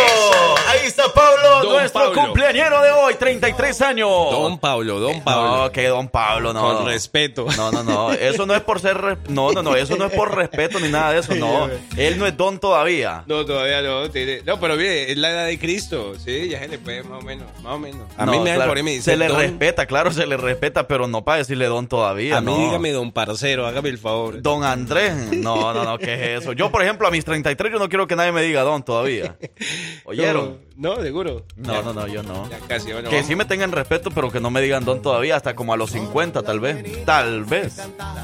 [0.67, 2.23] ahí está Pablo, Don nuestro Pablo.
[2.23, 4.09] cumpleañero de hoy, 33 años.
[4.09, 6.61] Don Pablo, don No, que Don Pablo, no.
[6.61, 7.47] Con respeto.
[7.57, 10.13] No, no, no, eso no es por ser, re- no, no, no, eso no es
[10.13, 11.69] por respeto ni nada de eso, no.
[11.97, 13.23] Él no es don todavía.
[13.29, 14.11] No, todavía no.
[14.11, 16.15] tiene- No, pero mire, es la edad de Cristo.
[16.19, 17.47] Sí, ya se le puede más o menos.
[17.63, 18.01] Más o menos.
[18.19, 19.39] A No, mí me dan claro, por ahí me dice Se le don.
[19.39, 22.59] respeta, claro, se le respeta, pero no para decirle don todavía, A mí no.
[22.59, 24.43] dígame don parcero, hágame el favor.
[24.43, 26.53] Don Andrés, no, no, no, ¿qué es eso?
[26.53, 29.37] Yo, por ejemplo, a mis 33 yo no quiero que nadie me diga don todavía.
[30.05, 30.59] ¿Oyeron?
[30.77, 31.45] No, no, seguro.
[31.57, 32.49] No, no, no, yo no.
[32.51, 33.09] Ya casi, bueno.
[33.09, 33.29] Que vamos.
[33.29, 35.91] sí me tengan respeto, pero que no me digan don todavía, hasta como a los
[35.91, 37.05] 50 tal vez.
[37.05, 37.77] Tal vez.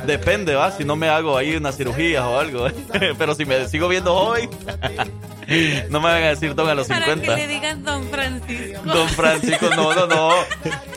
[0.07, 0.73] Depende, ¿va?
[0.73, 2.67] Si no me hago ahí una cirugía o algo.
[3.19, 4.51] pero si me sigo viendo joven,
[5.91, 7.37] no me van a decir don a los Para que 50.
[7.37, 8.83] le digan Don Francisco.
[8.85, 10.31] Don Francisco, no, no, no.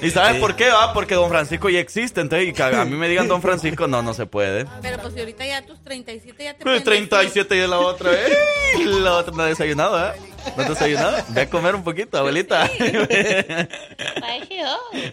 [0.02, 0.70] ¿Y sabes por qué?
[0.70, 0.92] va?
[0.94, 2.22] Porque Don Francisco ya existe.
[2.22, 4.66] Entonces, y que a mí me digan Don Francisco, no, no se puede.
[4.82, 7.68] Pero pues si ahorita ya tus 37 ya te Pues pueden decir- 37 y de
[7.68, 8.34] la otra, ¿eh?
[8.80, 10.14] Y la otra no ha desayunado, ¿eh?
[10.46, 11.18] ¿No te has desayunado?
[11.30, 12.70] Ve a comer un poquito, abuelita.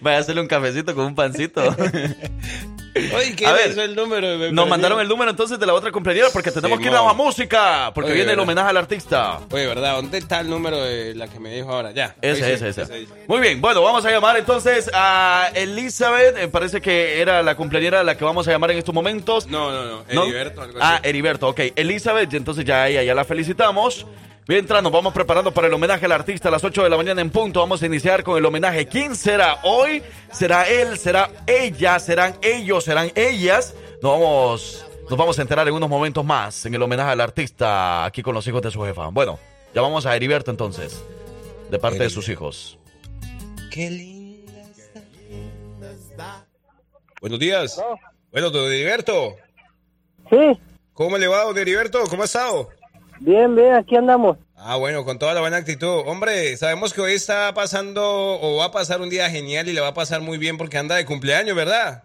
[0.00, 1.62] Vaya a hacerle un cafecito con un pancito.
[3.14, 4.36] Oye, ¿qué A es ver, el número?
[4.36, 7.02] Me Nos mandaron el número entonces de la otra compañera porque tenemos que ir a
[7.02, 7.92] la música.
[7.94, 8.42] Porque Oye, viene el ¿verdad?
[8.48, 9.40] homenaje al artista.
[9.52, 9.94] Oye, ¿verdad?
[9.94, 11.92] ¿Dónde está el número de la que me dijo ahora?
[11.92, 12.16] Ya.
[12.20, 13.06] Ese, ese, sí, ese.
[13.28, 16.36] Muy bien, bueno, vamos a llamar entonces a Elizabeth.
[16.36, 19.46] eh, parece que era la cumpleañera a la que vamos a llamar en estos momentos.
[19.46, 20.04] No, no, no.
[20.12, 20.24] ¿No?
[20.24, 21.08] Heriberto, algo Ah, así.
[21.08, 21.60] Heriberto, ok.
[21.76, 24.04] Elizabeth, entonces ya ella ya la felicitamos.
[24.48, 27.20] Mientras nos vamos preparando para el homenaje al artista a las 8 de la mañana
[27.20, 28.86] en punto, vamos a iniciar con el homenaje.
[28.86, 30.02] ¿Quién será hoy?
[30.32, 30.98] ¿Será él?
[30.98, 31.98] ¿Será ella?
[32.00, 32.84] ¿Serán ellos?
[32.84, 33.74] ¿Serán ellas?
[34.02, 38.04] Nos vamos, nos vamos a enterar en unos momentos más en el homenaje al artista
[38.04, 39.08] aquí con los hijos de su jefa.
[39.08, 39.38] Bueno,
[39.74, 41.00] ya vamos a Heriberto entonces,
[41.70, 42.78] de parte de sus hijos.
[43.70, 44.62] Qué linda
[45.92, 46.46] está.
[47.20, 47.80] Buenos días.
[48.32, 49.36] Bueno, don Heriberto.
[50.28, 50.58] Sí,
[50.92, 52.02] ¿Cómo le va, don Heriberto?
[52.08, 52.68] ¿Cómo ha estado?
[53.20, 54.36] Bien, bien, aquí andamos.
[54.56, 56.02] Ah, bueno, con toda la buena actitud.
[56.06, 59.80] Hombre, sabemos que hoy está pasando o va a pasar un día genial y le
[59.80, 62.04] va a pasar muy bien porque anda de cumpleaños, ¿verdad?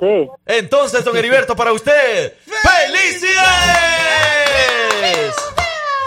[0.00, 4.25] Sí, Entonces, don Heriberto, para usted, ¡felicidades!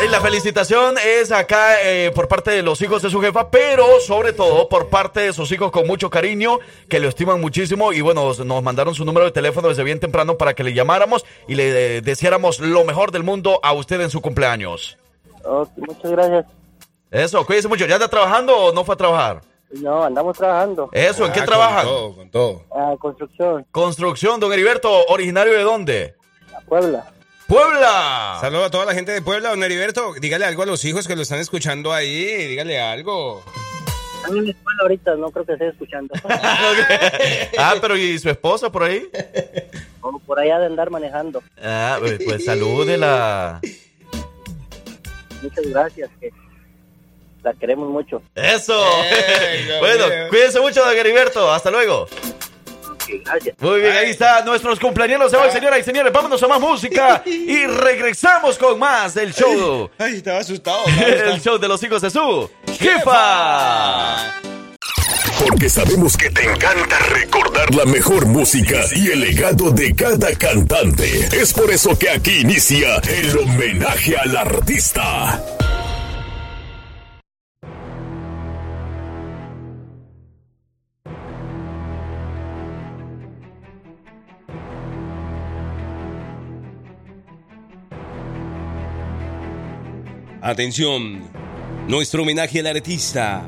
[0.04, 4.00] Y la felicitación es acá eh, por parte de los hijos de su jefa, pero
[4.00, 8.00] sobre todo por parte de sus hijos con mucho cariño, que lo estiman muchísimo y
[8.00, 11.56] bueno, nos mandaron su número de teléfono desde bien temprano para que le llamáramos y
[11.56, 14.98] le eh, deseáramos lo mejor del mundo a usted en su cumpleaños.
[15.44, 16.46] ok, muchas gracias.
[17.12, 17.86] Eso, cuídese mucho.
[17.86, 19.42] ¿Ya anda trabajando o no fue a trabajar?
[19.72, 20.90] No, andamos trabajando.
[20.94, 21.86] Eso, ¿en qué Ah, trabajan?
[21.86, 22.64] Con todo, con todo.
[22.74, 26.16] Ah, construcción, Construcción, don Heriberto, originario de dónde?
[26.56, 27.12] a Puebla.
[27.50, 28.38] Puebla.
[28.40, 30.14] Saludos a toda la gente de Puebla, don Heriberto.
[30.22, 32.46] Dígale algo a los hijos que lo están escuchando ahí.
[32.48, 33.44] Dígale algo.
[34.18, 36.14] Están en la escuela ahorita, no creo que esté escuchando.
[37.58, 39.10] ah, pero ¿y su esposa por ahí?
[40.02, 41.42] o por allá de andar manejando.
[41.60, 43.60] Ah, pues, pues salúdela.
[45.42, 46.32] Muchas gracias, que
[47.42, 48.22] la queremos mucho.
[48.36, 48.80] Eso.
[49.06, 51.52] Eh, bueno, cuídense mucho, don Heriberto.
[51.52, 52.08] Hasta luego.
[53.24, 53.56] Gracias.
[53.60, 56.14] Muy bien, ahí está nuestros cumpleaños de hoy, señoras y señores.
[56.14, 59.90] Vámonos a más música y regresamos con más del show.
[59.98, 60.84] Ay, estaba asustado.
[60.88, 64.34] El show de los hijos de su jefa.
[65.48, 71.30] Porque sabemos que te encanta recordar la mejor música y el legado de cada cantante.
[71.32, 75.42] Es por eso que aquí inicia el homenaje al artista.
[90.42, 91.22] Atención,
[91.90, 93.46] nuestro homenaje al artista.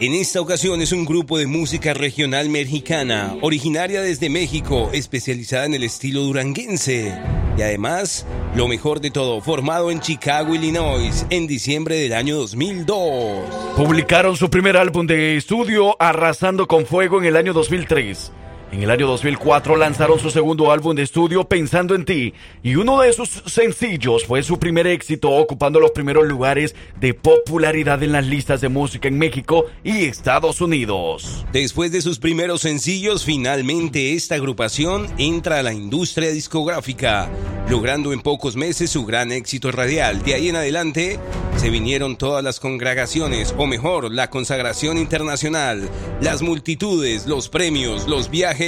[0.00, 5.74] En esta ocasión es un grupo de música regional mexicana, originaria desde México, especializada en
[5.74, 7.14] el estilo duranguense.
[7.58, 8.24] Y además,
[8.56, 13.76] lo mejor de todo, formado en Chicago, Illinois, en diciembre del año 2002.
[13.76, 18.32] Publicaron su primer álbum de estudio Arrasando con Fuego en el año 2003.
[18.72, 23.00] En el año 2004 lanzaron su segundo álbum de estudio Pensando en ti y uno
[23.00, 28.26] de sus sencillos fue su primer éxito ocupando los primeros lugares de popularidad en las
[28.26, 31.44] listas de música en México y Estados Unidos.
[31.52, 37.28] Después de sus primeros sencillos, finalmente esta agrupación entra a la industria discográfica,
[37.68, 40.22] logrando en pocos meses su gran éxito radial.
[40.22, 41.18] De ahí en adelante
[41.56, 48.30] se vinieron todas las congregaciones, o mejor, la consagración internacional, las multitudes, los premios, los
[48.30, 48.59] viajes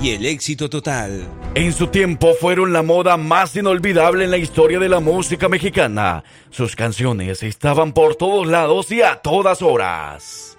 [0.00, 1.28] y el éxito total.
[1.54, 6.24] En su tiempo fueron la moda más inolvidable en la historia de la música mexicana.
[6.48, 10.56] Sus canciones estaban por todos lados y a todas horas.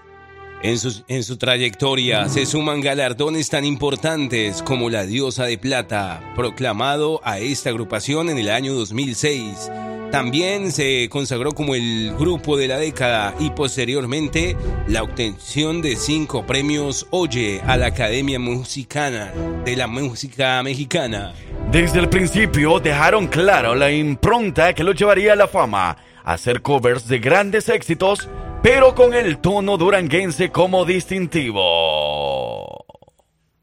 [0.61, 6.21] En su, en su trayectoria se suman galardones tan importantes como la Diosa de Plata,
[6.35, 9.71] proclamado a esta agrupación en el año 2006.
[10.11, 16.47] También se consagró como el grupo de la década y posteriormente la obtención de cinco
[16.47, 19.31] premios Oye a la Academia Musicana
[19.63, 21.33] de la Música Mexicana.
[21.71, 27.07] Desde el principio dejaron claro la impronta que los llevaría a la fama, hacer covers
[27.07, 28.27] de grandes éxitos,
[28.63, 32.83] pero con el tono duranguense como distintivo.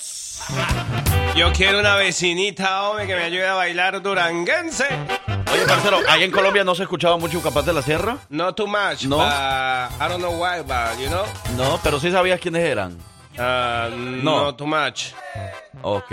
[1.35, 4.85] Yo quiero una vecinita, hombre, que me ayude a bailar duranguense.
[5.51, 8.17] Oye, parcero, ¿ahí en Colombia no se escuchaba mucho Capaz de la Sierra?
[8.29, 9.03] Not too much.
[9.03, 9.17] No.
[9.17, 11.25] but I don't know why, but you know.
[11.57, 12.97] No, pero sí sabías quiénes eran.
[13.37, 13.89] Uh,
[14.23, 14.45] No.
[14.45, 15.11] Not too much.
[15.81, 16.11] Ok.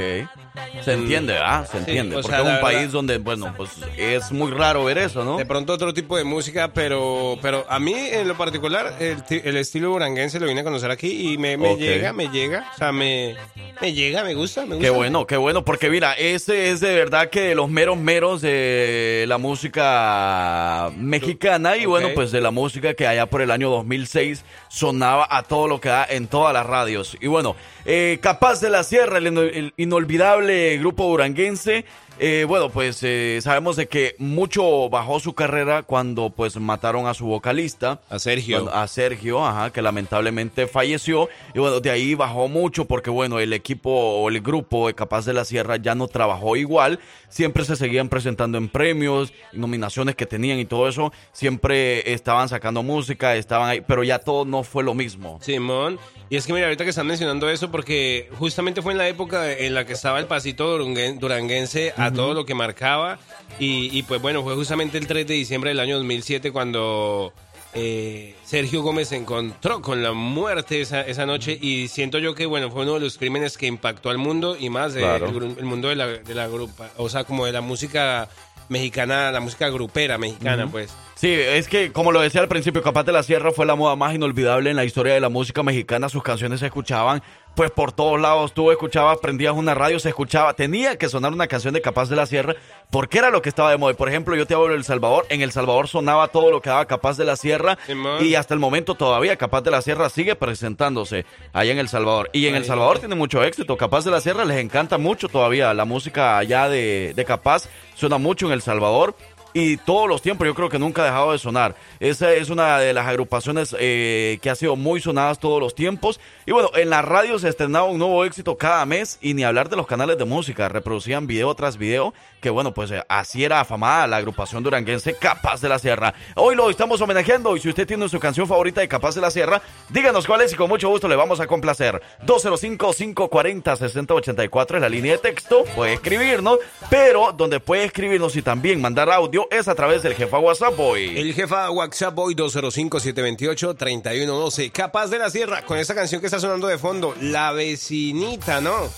[0.84, 1.66] Se entiende, ¿ah?
[1.70, 2.14] Se entiende.
[2.14, 5.36] Porque sea, es un país verdad- donde, bueno, pues es muy raro ver eso, ¿no?
[5.36, 9.40] De pronto otro tipo de música, pero pero a mí en lo particular el, ti-
[9.42, 12.92] el estilo duranguense lo vine a conocer aquí y me, llega, me llega, o sea,
[12.92, 13.34] me,
[13.80, 14.82] me llega, me gusta, me gusta.
[14.82, 18.40] Qué bueno, qué bueno, porque mira, ese es de verdad que de los meros meros
[18.40, 23.70] de la música mexicana y bueno, pues de la música que allá por el año
[23.70, 27.16] 2006 sonaba a todo lo que da en todas las radios.
[27.20, 30.43] Y bueno, eh, Capaz de la Sierra, el inolvidable
[30.80, 31.84] grupo duranguense,
[32.20, 37.14] eh, bueno, pues eh, sabemos de que mucho bajó su carrera cuando pues mataron a
[37.14, 38.00] su vocalista.
[38.08, 38.58] A Sergio.
[38.62, 41.28] Cuando- a Sergio, ajá, que lamentablemente falleció.
[41.54, 45.24] Y bueno, de ahí bajó mucho porque, bueno, el equipo o el grupo de Capaz
[45.26, 47.00] de la Sierra ya no trabajó igual.
[47.28, 51.12] Siempre se seguían presentando en premios, nominaciones que tenían y todo eso.
[51.32, 55.40] Siempre estaban sacando música, estaban ahí, pero ya todo no fue lo mismo.
[55.42, 55.98] Simón,
[56.30, 59.52] y es que mira, ahorita que están mencionando eso, porque justamente fue en la época
[59.52, 63.18] en la que estaba el pasito duranguen- duranguense a todo lo que marcaba,
[63.58, 67.32] y, y pues bueno, fue justamente el 3 de diciembre del año 2007 cuando
[67.76, 72.46] eh, Sergio Gómez se encontró con la muerte esa, esa noche, y siento yo que
[72.46, 75.28] bueno, fue uno de los crímenes que impactó al mundo, y más Claro.
[75.28, 78.28] el, el mundo de la, de la grupa, o sea, como de la música
[78.68, 80.90] mexicana, la música grupera mexicana, pues.
[81.16, 83.94] Sí, es que como lo decía al principio, Capaz de la Sierra fue la moda
[83.94, 86.08] más inolvidable en la historia de la música mexicana.
[86.08, 87.22] Sus canciones se escuchaban
[87.54, 88.52] pues por todos lados.
[88.52, 90.54] Tú escuchabas, prendías una radio, se escuchaba.
[90.54, 92.54] Tenía que sonar una canción de Capaz de la Sierra
[92.90, 93.94] porque era lo que estaba de moda.
[93.94, 95.26] Por ejemplo, yo te hablo de El Salvador.
[95.28, 97.78] En El Salvador sonaba todo lo que daba Capaz de la Sierra
[98.20, 102.30] y hasta el momento todavía Capaz de la Sierra sigue presentándose allá en El Salvador.
[102.32, 102.64] Y en El.
[102.64, 103.76] Salvador tiene mucho éxito.
[103.76, 107.68] Capaz de la Sierra les encanta mucho todavía la música allá de, de Capaz.
[107.94, 109.14] Suena mucho en El Salvador.
[109.54, 111.76] Y todos los tiempos yo creo que nunca ha dejado de sonar.
[112.00, 116.20] Esa es una de las agrupaciones eh, que ha sido muy sonadas todos los tiempos.
[116.44, 119.68] Y bueno, en la radio se estrenaba un nuevo éxito cada mes y ni hablar
[119.68, 122.12] de los canales de música, reproducían video tras video,
[122.44, 126.12] que bueno, pues eh, así era afamada la agrupación duranguense Capaz de la Sierra.
[126.36, 129.30] Hoy lo estamos homenajeando y si usted tiene su canción favorita de Capaz de la
[129.30, 132.02] Sierra, díganos cuál es y con mucho gusto le vamos a complacer.
[132.26, 136.58] 205-540-6084 es la línea de texto, puede escribirnos,
[136.90, 141.18] pero donde puede escribirnos y también mandar audio es a través del jefa WhatsApp Boy.
[141.18, 144.70] El jefa WhatsApp Boy 205-728-3112.
[144.70, 148.90] Capaz de la Sierra, con esa canción que está sonando de fondo, La Vecinita, ¿no?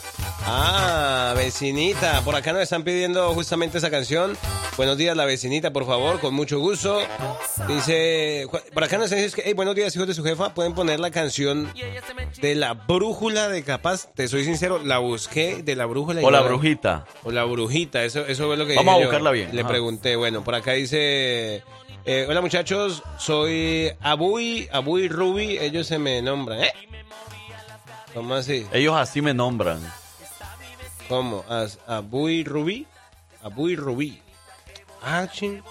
[0.48, 2.22] Ah, vecinita.
[2.22, 4.35] Por acá nos están pidiendo justamente esa canción.
[4.79, 6.99] Buenos días, la vecinita, por favor, con mucho gusto.
[7.68, 10.55] Dice, por acá nos dicen que, hey, buenos días, hijos de su jefa.
[10.55, 11.70] Pueden poner la canción
[12.40, 14.09] de la brújula de Capaz.
[14.14, 16.22] Te soy sincero, la busqué de la brújula.
[16.22, 17.05] y O la no- brujita.
[17.25, 19.07] O la brujita, eso, eso es lo que Vamos dije a yo.
[19.09, 19.68] buscarla bien, Le ajá.
[19.68, 21.62] pregunté, bueno, por acá dice,
[22.07, 26.72] eh, hola muchachos, soy Abuy, Abuy Ruby, ellos se me nombran, ¿eh?
[28.14, 28.66] ¿Cómo así?
[28.72, 29.79] Ellos así me nombran.
[31.09, 31.44] ¿Cómo?
[31.87, 32.87] ¿Abuy Ruby?
[33.46, 34.20] Abuy Ruby.
[35.00, 35.62] Ah, ching.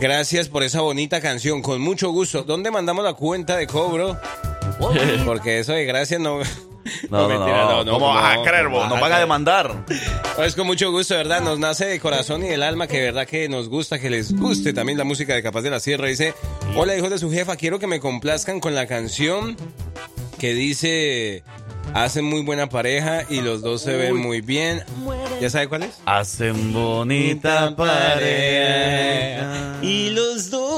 [0.00, 1.62] gracias por esa bonita canción.
[1.62, 2.42] Con mucho gusto.
[2.42, 4.18] ¿Dónde mandamos la cuenta de cobro?
[5.24, 6.40] Porque eso de gracias no...
[7.10, 7.92] No, no, mentira, no.
[7.92, 8.88] ¿Cómo vas a creer, vos?
[8.88, 9.84] Nos van a demandar.
[10.36, 13.26] Pues con mucho gusto, de verdad, nos nace de corazón y del alma que verdad
[13.26, 16.06] que nos gusta, que les guste también la música de Capaz de la Sierra.
[16.06, 16.34] Dice,
[16.76, 19.56] hola hijos de su jefa, quiero que me complazcan con la canción
[20.38, 21.44] que dice,
[21.92, 24.82] hacen muy buena pareja y los dos se ven muy bien.
[25.40, 25.98] ¿Ya sabe cuál es?
[26.06, 29.78] Hacen bonita pareja.
[29.82, 30.69] Y los dos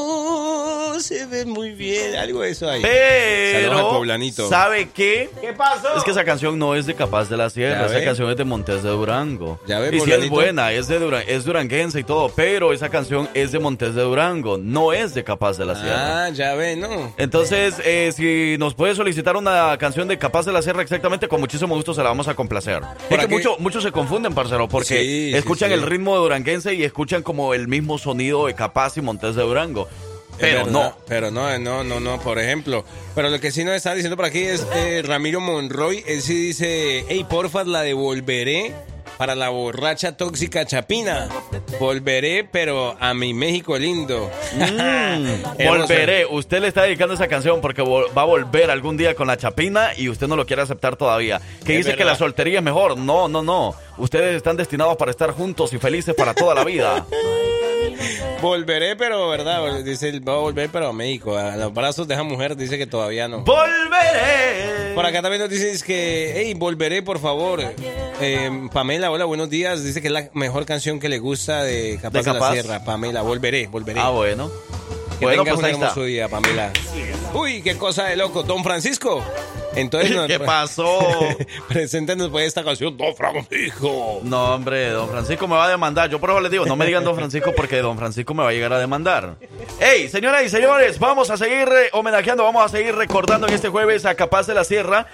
[1.02, 2.14] se ven muy bien.
[2.16, 2.80] Algo de eso ahí.
[2.82, 4.48] Saludos al Pero, poblanito.
[4.48, 5.30] ¿sabe qué?
[5.40, 5.96] ¿Qué pasó?
[5.96, 8.04] Es que esa canción no es de Capaz de la Sierra, esa ve.
[8.04, 9.60] canción es de Montes de Durango.
[9.66, 12.88] Ya ve, y sí es buena, es de Duran es duranguense y todo, pero esa
[12.88, 16.26] canción es de Montes de Durango, no es de Capaz de la Sierra.
[16.26, 17.12] Ah, ya ve, ¿no?
[17.18, 21.40] Entonces, eh, si nos puede solicitar una canción de Capaz de la Sierra exactamente, con
[21.40, 22.80] muchísimo gusto se la vamos a complacer.
[23.10, 25.74] Es que aquí- mucho- muchos se confunden, parcero, porque Sí, sí, escuchan sí.
[25.74, 29.42] el ritmo de duranguense y escuchan como el mismo sonido de Capaz y Montes de
[29.42, 29.88] Durango.
[30.38, 30.96] Pero verdad, no.
[31.06, 32.84] Pero no, no, no, no, por ejemplo.
[33.14, 36.02] Pero lo que sí nos está diciendo por aquí es eh, Ramiro Monroy.
[36.06, 38.74] Él sí dice, hey, porfa, la devolveré
[39.18, 41.28] para la borracha tóxica chapina.
[41.78, 44.30] Volveré, pero a mi México lindo.
[45.58, 45.78] Hermoso.
[45.78, 46.26] Volveré.
[46.26, 49.90] Usted le está dedicando esa canción porque va a volver algún día con la chapina
[49.96, 51.40] y usted no lo quiere aceptar todavía.
[51.64, 52.96] Que Es dice que la soltería es mejor.
[52.98, 53.74] No, no, no.
[53.98, 57.06] Ustedes están destinados para estar juntos y felices para toda la vida.
[58.40, 59.80] Volveré, pero, ¿verdad?
[59.84, 61.36] Dice, va a volver, pero a México.
[61.36, 63.42] A los brazos de esa mujer dice que todavía no.
[63.42, 64.94] Volveré.
[64.94, 67.60] Por acá también nos dicen que, hey, volveré, por favor.
[68.20, 69.84] Eh, Pamela, hola, buenos días.
[69.84, 72.52] Dice que es la mejor canción que le gusta de Capaz ¿De la?
[72.52, 72.84] Sierra.
[72.84, 74.00] Pamela, volveré, volveré.
[74.00, 74.50] Ah, bueno.
[75.18, 76.72] Que Bueno, tengas pues un hermoso día, Pamela.
[77.34, 78.42] Uy, qué cosa de loco.
[78.42, 79.22] Don Francisco.
[79.74, 80.98] Entonces, nos- ¿Qué pasó?
[81.68, 84.20] Preséntenos pues esta canción, Don Francisco.
[84.22, 86.10] No, hombre, don Francisco me va a demandar.
[86.10, 88.50] Yo por eso les digo, no me digan don Francisco porque don Francisco me va
[88.50, 89.36] a llegar a demandar.
[89.80, 93.68] Hey, señoras y señores, vamos a seguir eh, homenajeando, vamos a seguir recordando en este
[93.68, 95.06] jueves a Capaz de la Sierra.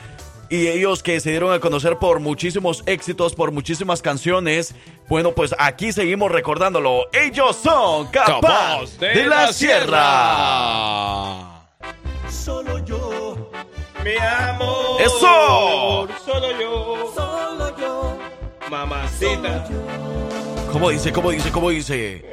[0.51, 4.75] Y ellos que se dieron a conocer por muchísimos éxitos, por muchísimas canciones.
[5.07, 7.05] Bueno, pues aquí seguimos recordándolo.
[7.13, 9.99] Ellos son Capaz, de, la, Sierra.
[12.31, 13.51] Solo yo,
[14.05, 15.01] mi amor.
[15.01, 16.09] ¡Eso!
[16.25, 17.13] Solo yo.
[17.15, 18.19] Solo yo.
[18.71, 19.67] Mamacita.
[20.73, 21.13] ¿Cómo dice?
[21.13, 21.51] ¿Cómo dice?
[21.51, 22.25] ¿Cómo dice?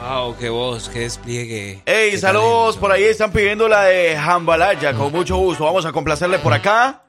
[0.00, 1.82] Wow, qué voz, qué despliegue.
[1.84, 2.80] Hey, Qué saludos talento.
[2.80, 3.04] por ahí.
[3.04, 4.94] Están pidiendo la de Jambalaya.
[4.94, 5.64] Con mucho gusto.
[5.64, 7.02] Vamos a complacerle por acá.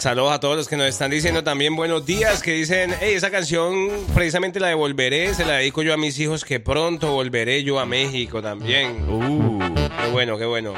[0.00, 3.30] Saludos a todos los que nos están diciendo también buenos días, que dicen, hey, esa
[3.30, 7.62] canción precisamente la de Volveré, se la dedico yo a mis hijos, que pronto volveré
[7.64, 9.06] yo a México también.
[9.10, 9.58] Uh.
[9.74, 10.72] Qué bueno, qué bueno.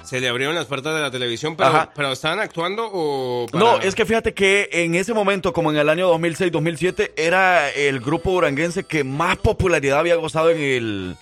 [0.03, 3.47] Se le abrieron las puertas de la televisión, pero, pero ¿estaban actuando o...?
[3.51, 7.71] para- No, es que fíjate que en ese momento, como en el año 2006-2007, era
[7.71, 11.17] el grupo duranguense que más popularidad había gozado en el...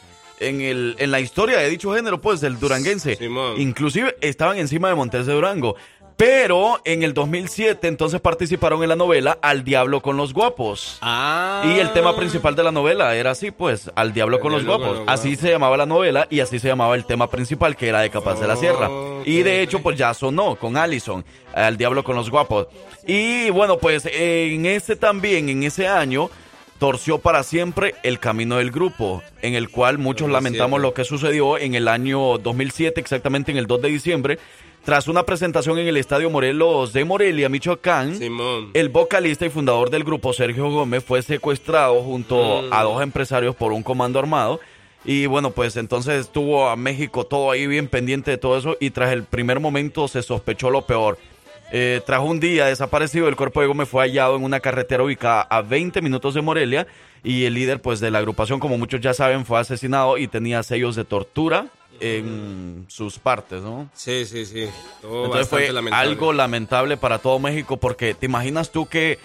[0.49, 3.16] En, el, en la historia de dicho género, pues, del duranguense.
[3.16, 3.61] Simón.
[3.61, 5.76] Inclusive estaban encima de Montes de Durango.
[6.16, 10.99] Pero en el 2007 entonces participaron en la novela Al Diablo con los Guapos.
[11.01, 11.64] Ah.
[11.64, 15.01] Y el tema principal de la novela era así, pues, Al Diablo con los Guapos.
[15.07, 18.11] Así se llamaba la novela y así se llamaba el tema principal, que era de
[18.11, 18.88] Capaz de la Sierra.
[19.24, 21.24] Y de hecho, pues ya sonó con Allison,
[21.55, 22.68] Al Diablo con los Guapos.
[23.07, 26.30] Y bueno, pues en ese también, en ese año,
[26.83, 30.33] torció para siempre el camino del grupo, en el cual muchos 2007.
[30.33, 34.39] lamentamos lo que sucedió en el año 2007, exactamente en el 2 de diciembre.
[34.85, 38.70] Tras una presentación en el Estadio Morelos de Morelia, Michoacán, Simón.
[38.74, 42.72] el vocalista y fundador del grupo, Sergio Gómez, fue secuestrado junto Mm.
[42.72, 44.59] a dos empresarios por un comando armado.
[45.05, 48.91] Y bueno, pues entonces estuvo a México todo ahí bien pendiente de todo eso y
[48.91, 51.16] tras el primer momento se sospechó lo peor.
[51.75, 55.41] Eh, tras un día desaparecido, el cuerpo de Gómez fue hallado en una carretera ubicada
[55.41, 56.87] a 20 minutos de Morelia
[57.25, 60.62] y el líder pues de la agrupación, como muchos ya saben, fue asesinado y tenía
[60.62, 61.68] sellos de tortura
[61.99, 63.89] en sus partes, ¿no?
[63.95, 64.68] Sí, sí, sí.
[65.01, 66.09] Todo Entonces fue lamentable.
[66.11, 69.18] algo lamentable para todo México porque te imaginas tú que,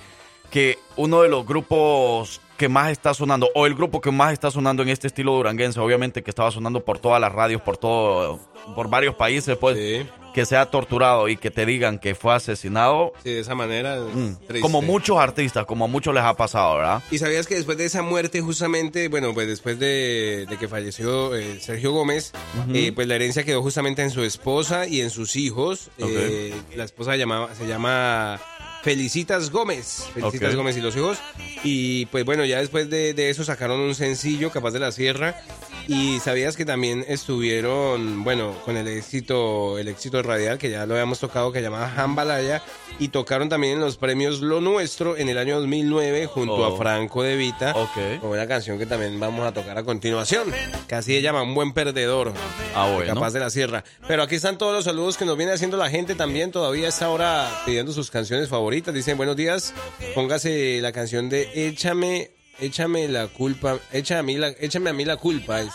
[0.49, 4.51] que uno de los grupos que más está sonando, o el grupo que más está
[4.51, 8.39] sonando en este estilo duranguense, obviamente que estaba sonando por todas las radios, por todo,
[8.73, 10.07] por varios países, pues, Sí.
[10.37, 13.97] Que sea torturado y que te digan que fue asesinado, Sí, de esa manera.
[13.99, 17.01] mm, como muchos artistas, como a muchos les ha pasado, ¿verdad?
[17.09, 21.35] Y sabías que después de esa muerte, justamente, bueno, pues después de, de que falleció
[21.35, 22.33] eh, Sergio Gómez,
[22.71, 25.89] eh, pues la herencia quedó justamente en su esposa y en sus hijos.
[25.97, 28.39] Eh, la esposa llamaba, se llama
[28.83, 30.03] Felicitas Gómez.
[30.13, 30.53] Felicitas.
[30.55, 31.17] Gómez y los hijos.
[31.63, 35.41] Y pues bueno, ya después de, de eso sacaron un sencillo, Capaz de la Sierra.
[35.87, 40.93] Y sabías que también estuvieron, bueno, con el éxito, el éxito radial, que ya lo
[40.95, 42.61] habíamos tocado, que llamaba Jambalaya.
[42.99, 46.65] Y tocaron también en los premios Lo Nuestro en el año 2009 junto Oh.
[46.73, 47.73] a Franco de Vita.
[47.75, 48.19] Ok.
[48.19, 50.51] Con una canción que también vamos a tocar a continuación.
[50.87, 52.33] Que así se llama Un Buen Perdedor.
[52.75, 53.13] Ah, bueno.
[53.13, 53.83] Capaz de la Sierra.
[54.07, 56.51] Pero aquí están todos los saludos que nos viene haciendo la gente también.
[56.51, 58.93] Todavía está ahora pidiendo sus canciones favoritas.
[58.93, 59.73] Dicen buenos días.
[60.15, 62.31] Póngase la canción de Échame.
[62.59, 65.61] Échame la culpa, échame a mí la, échame a mí la culpa.
[65.61, 65.71] Échame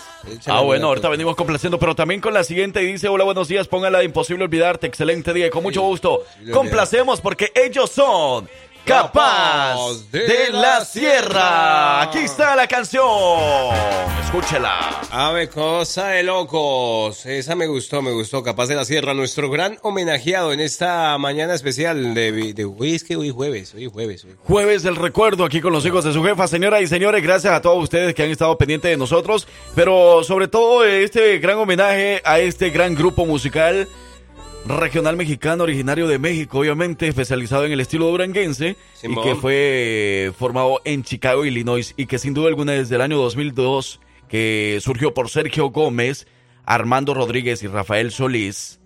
[0.47, 1.11] Ah, bueno, ahorita culpa.
[1.11, 4.87] venimos complaciendo, pero también con la siguiente dice, hola, buenos días, póngala de Imposible Olvidarte,
[4.89, 6.25] excelente día y con mucho gusto.
[6.53, 8.49] Complacemos porque ellos son
[8.85, 12.03] Capaz de la Sierra.
[12.03, 13.07] Aquí está la canción.
[14.25, 15.01] Escúchela.
[15.11, 17.25] Ave cosa de locos.
[17.27, 18.43] Esa me gustó, me gustó.
[18.43, 23.05] Capaz de la Sierra, nuestro gran homenajeado en esta mañana especial de, de hoy es
[23.05, 24.25] que hoy jueves, hoy jueves.
[24.25, 26.49] hoy- Jueves del recuerdo aquí con los hijos de su jefa.
[26.49, 30.49] Señoras y señores, gracias a todos ustedes que han estado pendientes de nosotros, pero sobre
[30.49, 33.87] todo este gran homenaje a este gran grupo musical
[34.67, 39.25] regional mexicano originario de México, obviamente especializado en el estilo duranguense Simón.
[39.25, 43.19] y que fue formado en Chicago, Illinois y que sin duda alguna desde el año
[43.19, 46.27] 2002 que surgió por Sergio Gómez,
[46.65, 48.81] Armando Rodríguez y Rafael Solís.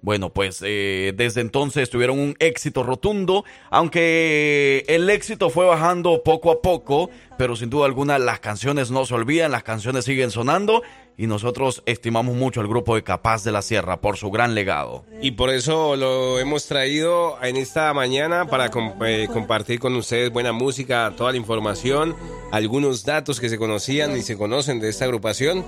[0.00, 6.52] Bueno, pues eh, desde entonces tuvieron un éxito rotundo, aunque el éxito fue bajando poco
[6.52, 10.82] a poco, pero sin duda alguna las canciones no se olvidan, las canciones siguen sonando
[11.16, 15.04] y nosotros estimamos mucho al grupo de Capaz de la Sierra por su gran legado.
[15.20, 20.30] Y por eso lo hemos traído en esta mañana para com- eh, compartir con ustedes
[20.32, 22.14] buena música, toda la información,
[22.52, 25.64] algunos datos que se conocían y se conocen de esta agrupación.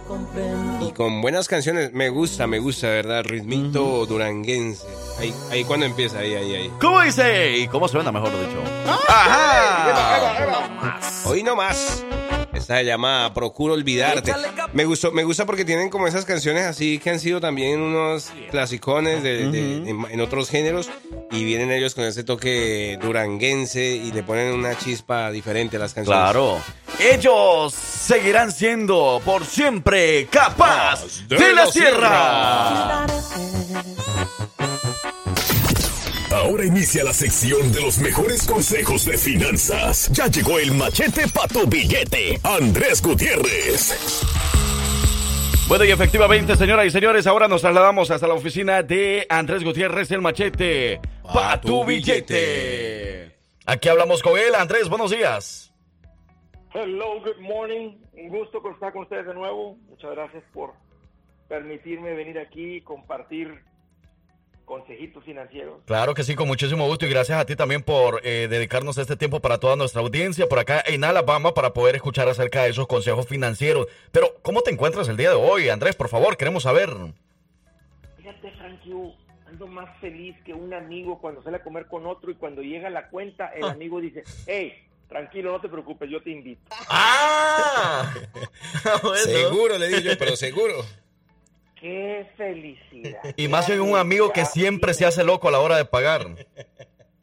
[0.82, 3.24] Y con buenas canciones, me gusta, me gusta, ¿verdad?
[3.24, 4.86] Ritmito duranguense.
[5.18, 6.72] Ahí, ahí cuando empieza, ahí, ahí, ahí.
[6.80, 7.58] ¿Cómo dice?
[7.58, 8.62] ¿Y cómo suena, mejor dicho?
[9.08, 11.00] ¡Ajá!
[11.24, 12.02] Hoy no más.
[12.54, 14.32] Esta se llama Procuro Olvidarte.
[14.72, 18.30] Me gustó, me gusta porque tienen como esas canciones así que han sido también unos
[18.50, 20.88] clasicones de, de- en, en otros géneros
[21.30, 25.94] y vienen ellos con ese toque duranguense y le ponen una chispa diferente a las
[25.94, 26.22] canciones.
[26.22, 26.60] Claro.
[26.98, 33.06] Ellos seguirán siendo por siempre capaz de, la sierra.
[36.40, 40.10] Ahora inicia la sección de los mejores consejos de finanzas.
[40.10, 42.40] Ya llegó el machete para tu billete.
[42.42, 44.24] Andrés Gutiérrez.
[45.68, 50.10] Bueno, y efectivamente, señoras y señores, ahora nos trasladamos hasta la oficina de Andrés Gutiérrez,
[50.12, 53.36] el machete, pa' tu billete.
[53.66, 54.54] Aquí hablamos con él.
[54.54, 55.74] Andrés, buenos días.
[56.72, 57.98] Hello, good morning.
[58.14, 59.76] Un gusto estar con ustedes de nuevo.
[59.90, 60.72] Muchas gracias por
[61.48, 63.69] permitirme venir aquí y compartir
[64.70, 65.80] consejitos financieros.
[65.84, 69.16] Claro que sí, con muchísimo gusto y gracias a ti también por eh, dedicarnos este
[69.16, 72.86] tiempo para toda nuestra audiencia por acá en Alabama para poder escuchar acerca de esos
[72.86, 73.88] consejos financieros.
[74.12, 75.96] Pero, ¿cómo te encuentras el día de hoy, Andrés?
[75.96, 76.88] Por favor, queremos saber.
[78.16, 78.92] Fíjate, Frankie,
[79.48, 82.88] ando más feliz que un amigo cuando sale a comer con otro y cuando llega
[82.90, 84.72] la cuenta, el amigo dice, hey,
[85.08, 86.62] tranquilo, no te preocupes, yo te invito.
[86.88, 88.14] ¡Ah!
[89.24, 90.84] Seguro, le digo yo, pero seguro.
[91.80, 93.22] ¡Qué felicidad!
[93.36, 96.26] Y más en un amigo que siempre se hace loco a la hora de pagar.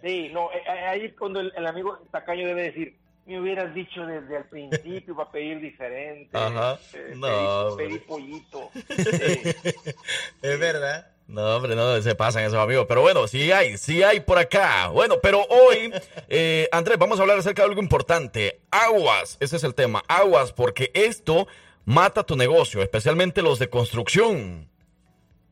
[0.02, 2.96] Sí, no, eh, eh, ahí cuando el, el amigo tacaño debe decir,
[3.26, 6.30] me hubieras dicho desde el principio para pedir diferente.
[6.38, 6.80] Ajá.
[6.94, 8.70] eh, No, pedí- pollito.
[10.42, 11.08] Es verdad.
[11.28, 12.86] No, hombre, no se pasan esos amigos.
[12.88, 14.88] Pero bueno, sí hay, sí hay por acá.
[14.88, 15.92] Bueno, pero hoy,
[16.30, 18.62] eh, Andrés, vamos a hablar acerca de algo importante.
[18.72, 20.02] Aguas, ese es el tema.
[20.08, 21.48] Aguas, porque esto
[21.88, 24.70] mata tu negocio, especialmente los de construcción.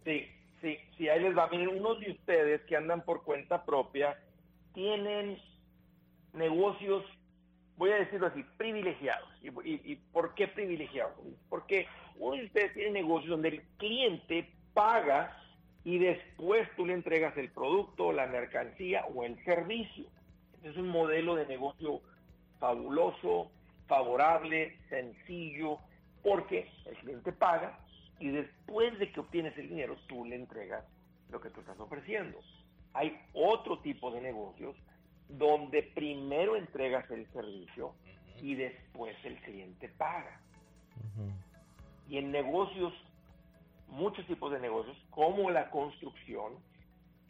[0.03, 0.27] Sí,
[0.61, 1.47] sí, sí, ahí les va.
[1.47, 4.19] Miren, unos de ustedes que andan por cuenta propia
[4.73, 5.38] tienen
[6.33, 7.05] negocios,
[7.77, 9.29] voy a decirlo así, privilegiados.
[9.41, 9.47] ¿Y,
[9.93, 11.13] y- por qué privilegiados?
[11.47, 15.41] Porque uno de ustedes tiene negocios donde el cliente paga
[15.86, 20.05] y después tú le entregas el producto, la mercancía o el servicio.
[20.55, 22.01] Este es un modelo de negocio
[22.59, 23.51] fabuloso,
[23.88, 25.79] favorable, sencillo,
[26.26, 27.80] porque el cliente paga
[28.19, 30.84] y después de que obtienes el dinero tú le entregas
[31.30, 32.39] lo que tú estás ofreciendo.
[32.93, 34.76] Hay otro tipo de negocios
[35.30, 37.95] donde primero entregas el servicio
[38.41, 40.41] y después el cliente paga.
[42.07, 42.93] Y en negocios,
[43.88, 46.63] muchos tipos de negocios, como la construcción,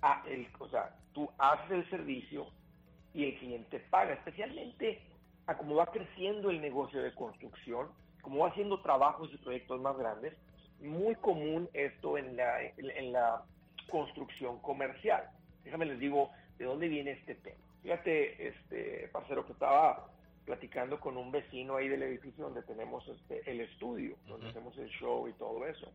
[0.02, 2.48] a- el- o sea, tú haces el servicio
[3.14, 5.04] y el cliente paga, especialmente
[5.48, 7.94] a como va creciendo el negocio de construcción,
[8.26, 10.34] como va haciendo trabajos y proyectos más grandes,
[10.82, 13.44] muy común esto en la, en la
[13.88, 15.30] construcción comercial.
[15.64, 17.64] Déjame les digo de dónde viene este tema.
[17.84, 20.08] Fíjate, este parcero que estaba
[20.44, 24.90] platicando con un vecino ahí del edificio donde tenemos este, el estudio, donde hacemos el
[24.90, 25.92] show y todo eso.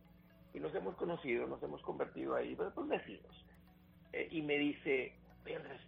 [0.53, 3.45] Y nos hemos conocido, nos hemos convertido ahí, pues, pues, vecinos.
[4.13, 5.13] Eh, y me dice,
[5.43, 5.81] "Oye, Andrés,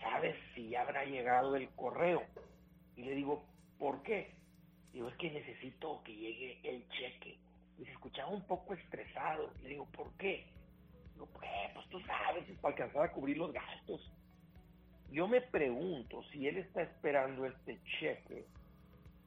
[0.00, 2.22] ¿sabes si ya habrá llegado el correo?
[2.96, 3.44] Y le digo,
[3.78, 4.34] ¿por qué?
[4.92, 7.38] Digo, es que necesito que llegue el cheque.
[7.78, 9.50] Y se escuchaba un poco estresado.
[9.62, 10.46] Le digo, ¿por qué?
[11.14, 14.12] Digo, pues, pues tú sabes, es para alcanzar a cubrir los gastos.
[15.10, 18.46] Yo me pregunto si él está esperando este cheque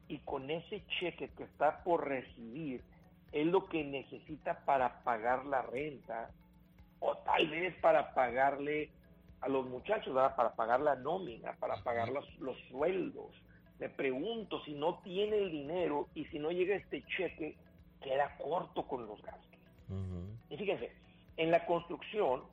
[0.07, 2.83] y con ese cheque que está por recibir
[3.31, 6.31] es lo que necesita para pagar la renta
[6.99, 8.89] o tal vez para pagarle
[9.41, 10.35] a los muchachos, ¿verdad?
[10.35, 13.31] para pagar la nómina, para pagar los, los sueldos.
[13.79, 17.57] Me pregunto si no tiene el dinero y si no llega este cheque,
[18.01, 19.59] queda corto con los gastos.
[20.49, 20.91] Y fíjense,
[21.37, 22.43] en la construcción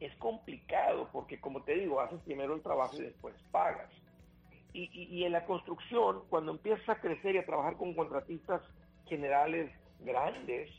[0.00, 3.90] es complicado porque, como te digo, haces primero el trabajo y después pagas.
[4.72, 8.62] Y, y- y en la construcción, cuando empiezas a crecer y a trabajar con contratistas
[9.06, 10.70] generales grandes,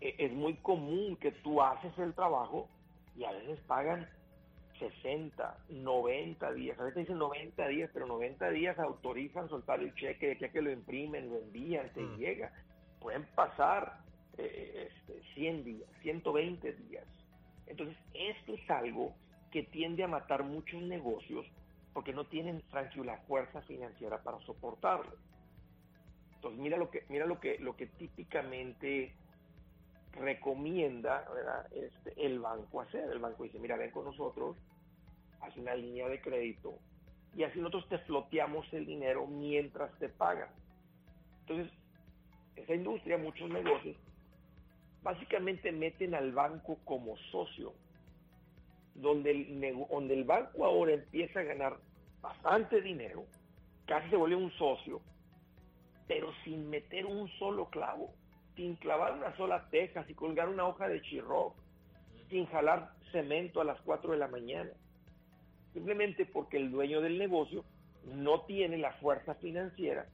[0.00, 2.70] e- es muy común que tú haces el trabajo
[3.14, 4.08] y a veces pagan
[4.78, 6.78] 60, 90 días.
[6.78, 10.70] A veces dicen 90 días, pero 90 días autorizan soltar el cheque, el cheque lo
[10.70, 12.52] imprimen, lo envían, te llega.
[13.00, 13.92] Pueden pasar
[14.36, 17.06] eh, este, 100 días, 120 días.
[17.66, 19.16] Entonces, esto es algo
[19.50, 21.46] que tiende a matar muchos negocios
[21.92, 25.16] porque no tienen, Frankie, la fuerza financiera para soportarlo.
[26.34, 29.14] Entonces, mira lo que, mira lo que, lo que típicamente
[30.14, 31.26] recomienda.
[31.72, 33.10] Este, el banco hacer.
[33.10, 34.56] El banco dice, mira, ven con nosotros,
[35.40, 36.78] haz una línea de crédito
[37.36, 40.48] y así nosotros te floteamos el dinero mientras te pagan.
[41.40, 41.72] Entonces,
[42.56, 43.96] esa industria, muchos negocios,
[45.02, 47.74] básicamente meten al banco como socio,
[48.94, 49.32] donde
[49.90, 51.76] donde el banco ahora empieza a ganar
[52.22, 53.24] bastante dinero,
[53.86, 55.00] casi se vuelve un socio,
[56.06, 58.14] pero sin meter un solo clavo,
[58.56, 61.54] sin clavar una sola teja, sin colgar una hoja de chirro,
[62.28, 64.70] sin jalar cemento a las 4 de la mañana.
[65.72, 67.64] Simplemente porque el dueño del negocio
[68.04, 70.06] no tiene la fuerza financiera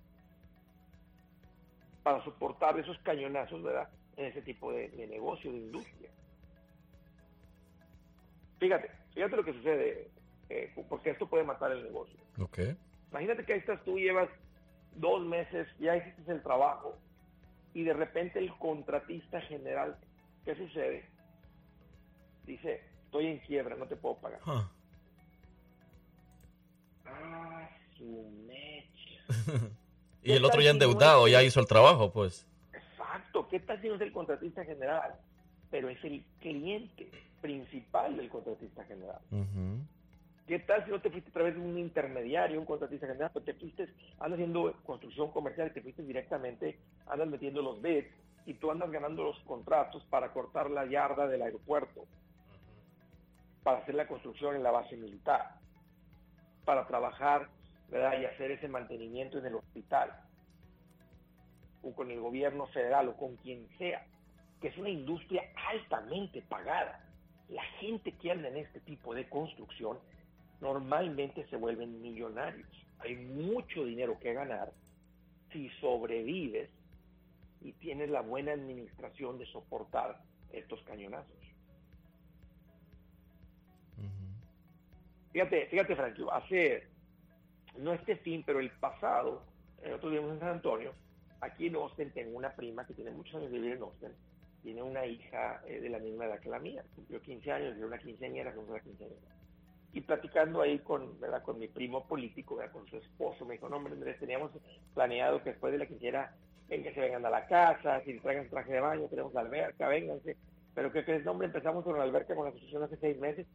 [2.03, 3.89] para soportar esos cañonazos, ¿verdad?
[4.17, 6.11] En ese tipo de, de negocio, de industria.
[8.59, 10.11] Fíjate, fíjate lo que sucede,
[10.49, 12.19] eh, porque esto puede matar el negocio.
[12.39, 12.59] Ok.
[13.11, 14.29] Imagínate que ahí estás tú, llevas
[14.95, 16.99] dos meses, ya hiciste el trabajo,
[17.75, 19.97] y de repente el contratista general,
[20.45, 21.09] ¿qué sucede?
[22.45, 24.41] Dice, estoy en quiebra, no te puedo pagar.
[24.47, 24.71] Ah.
[27.07, 29.71] Ah, su mecha.
[30.23, 32.47] Y el otro ya endeudado, ya hizo el trabajo, pues.
[32.75, 35.15] Exacto, ¿qué tal si no es el contratista general?
[35.71, 37.11] Pero es el cliente
[37.41, 39.19] principal del contratista general.
[39.31, 39.83] Ujú.
[40.51, 43.45] ¿Qué tal si no te fuiste a través de un intermediario, un contratista general, pero
[43.45, 43.85] te fuiste,
[44.19, 46.77] andas haciendo construcción comercial y te fuiste directamente,
[47.07, 48.09] andas metiendo los bids
[48.47, 52.05] y tú andas ganando los contratos para cortar la yarda del aeropuerto,
[53.63, 55.53] para hacer la construcción en la base militar,
[56.65, 57.49] para trabajar
[57.89, 58.21] ¿verdad?
[58.21, 60.11] y hacer ese mantenimiento en el hospital,
[61.85, 64.05] o con el gobierno federal o con quien sea,
[64.61, 67.07] que es una industria altamente pagada.
[67.51, 69.99] La gente que anda en este tipo de construcción
[70.61, 72.69] normalmente se vuelven millonarios.
[72.99, 74.73] Hay mucho dinero que ganar
[75.53, 76.71] si sobrevives
[77.63, 80.21] y tienes la buena administración de soportar
[80.53, 81.37] estos cañonazos.
[85.33, 86.89] Fíjate, fíjate, Frankie, hace,
[87.79, 89.45] no este fin, pero el pasado,
[89.95, 90.93] otro día en San Antonio,
[91.41, 94.11] aquí en Austin tengo una prima que tiene muchos años de vivir en Austin,
[94.63, 97.85] tiene una hija eh, de la misma edad que la mía, cumplió 15 años, de
[97.85, 99.21] una quinceañera, con una quinceañera.
[99.93, 101.43] Y platicando ahí con, ¿verdad?
[101.43, 102.73] con mi primo político, ¿verdad?
[102.73, 104.53] con su esposo, me dijo, no, hombre, Andrés, teníamos
[104.95, 106.33] planeado que después de la quinceañera,
[106.69, 110.37] venga, se vengan a la casa, si traigan traje de baño, tenemos la alberca, vénganse.
[110.75, 111.25] Pero ¿qué crees?
[111.25, 113.47] No, hombre, empezamos con la alberca, con la construcción hace seis meses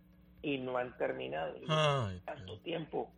[0.41, 1.55] y no han terminado.
[1.69, 3.09] Ay, tanto tiempo.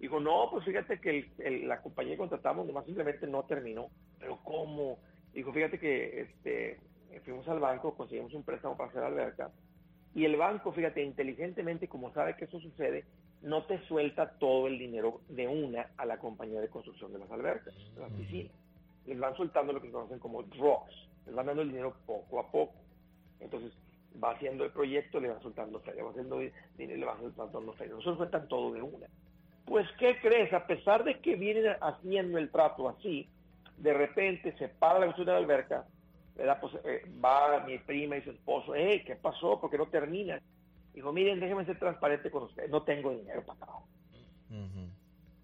[0.00, 3.88] Dijo, no, pues fíjate que el- el- la compañía que contratamos nomás simplemente no terminó.
[4.18, 4.98] Pero ¿cómo?
[5.32, 6.80] Dijo, fíjate que este,
[7.24, 9.52] fuimos al banco, conseguimos un préstamo para hacer la alberca.
[10.14, 13.04] Y el banco, fíjate, inteligentemente, como sabe que eso sucede,
[13.42, 17.30] no te suelta todo el dinero de una a la compañía de construcción de las
[17.30, 18.52] albercas, de las piscinas.
[19.06, 21.08] Les van soltando lo que conocen como draws.
[21.26, 22.74] Les van dando el dinero poco a poco.
[23.40, 23.72] Entonces,
[24.22, 26.38] va haciendo el proyecto, le van soltando feria, va haciendo
[26.78, 27.94] dinero, le van soltando feria.
[27.94, 29.06] No se sueltan todo de una.
[29.66, 30.52] Pues, ¿qué crees?
[30.52, 33.28] A pesar de que vienen haciendo el trato así,
[33.78, 35.86] de repente se para la construcción de la alberca,
[36.34, 36.58] ¿verdad?
[36.60, 39.60] Pues eh, va mi prima y su esposo, eh, ¿qué pasó?
[39.60, 40.40] ¿Por qué no termina?
[40.92, 43.88] Dijo, miren, déjenme ser transparente con ustedes, no tengo dinero para trabajo.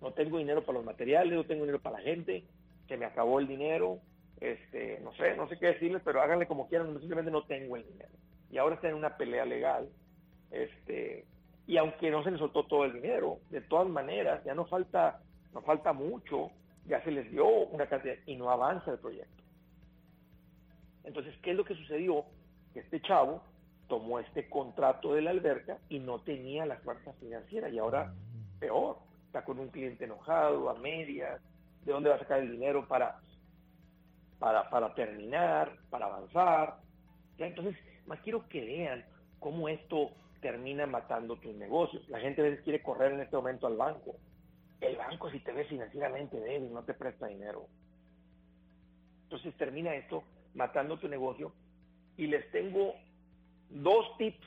[0.00, 2.44] No tengo dinero para los materiales, no tengo dinero para la gente,
[2.88, 3.98] se me acabó el dinero,
[4.40, 7.86] este, no sé, no sé qué decirles, pero háganle como quieran, simplemente no tengo el
[7.86, 8.10] dinero.
[8.50, 9.88] Y ahora está en una pelea legal,
[10.50, 11.26] este,
[11.66, 15.20] y aunque no se les soltó todo el dinero, de todas maneras, ya no falta,
[15.52, 16.50] no falta mucho,
[16.86, 19.42] ya se les dio una cantidad y no avanza el proyecto.
[21.04, 22.24] Entonces, ¿qué es lo que sucedió?
[22.72, 23.42] Que este chavo
[23.88, 28.14] tomó este contrato de la alberca y no tenía la fuerza financiera y ahora
[28.60, 31.40] peor, está con un cliente enojado, a medias,
[31.84, 33.18] ¿de dónde va a sacar el dinero para,
[34.38, 36.78] para, terminar, para avanzar?
[37.38, 37.46] ¿Ya?
[37.46, 37.76] Entonces,
[38.06, 39.04] más quiero que vean
[39.40, 42.08] cómo esto termina matando tus negocios.
[42.08, 44.16] La gente a veces quiere correr en este momento al banco.
[44.80, 47.66] El banco si te ve financieramente débil no te presta dinero.
[49.24, 50.24] Entonces termina esto
[50.54, 51.52] matando tu negocio
[52.16, 52.94] y les tengo
[53.70, 54.46] dos tips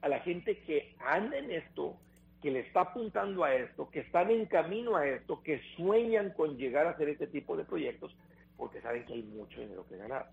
[0.00, 1.96] a la gente que anda en esto,
[2.40, 6.56] que le está apuntando a esto, que están en camino a esto, que sueñan con
[6.56, 8.14] llegar a hacer este tipo de proyectos,
[8.56, 10.30] porque saben que hay mucho dinero que ganar.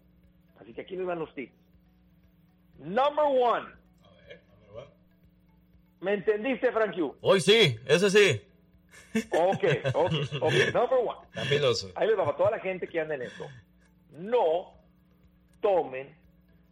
[0.60, 1.54] Así que aquí les van los tips.
[2.80, 3.68] Number one.
[6.02, 7.16] ¿Me entendiste, Frank Yu?
[7.22, 8.42] Hoy sí, ese sí.
[9.32, 9.64] Ok,
[9.94, 10.54] ok, ok.
[10.74, 11.28] Number one.
[11.96, 13.46] Ahí les va para toda la gente que anda en esto.
[14.12, 14.74] No
[15.62, 16.16] tomen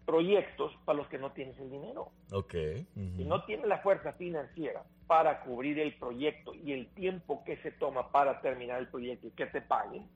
[0.06, 2.12] proyectos para los que no tienes el dinero.
[2.32, 2.54] Ok.
[2.96, 7.72] Si no tienes la fuerza financiera para cubrir el proyecto y el tiempo que se
[7.72, 10.08] toma para terminar el proyecto y que te paguen,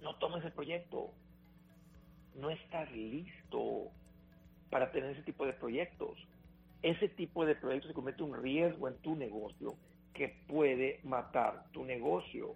[0.00, 1.10] no tomes el proyecto.
[2.34, 3.88] No estás listo
[4.70, 6.16] para tener ese tipo de proyectos.
[6.82, 9.76] Ese tipo de proyectos se convierte en un riesgo en tu negocio
[10.14, 12.54] que puede matar tu negocio.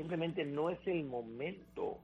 [0.00, 1.98] Simplemente no es el momento.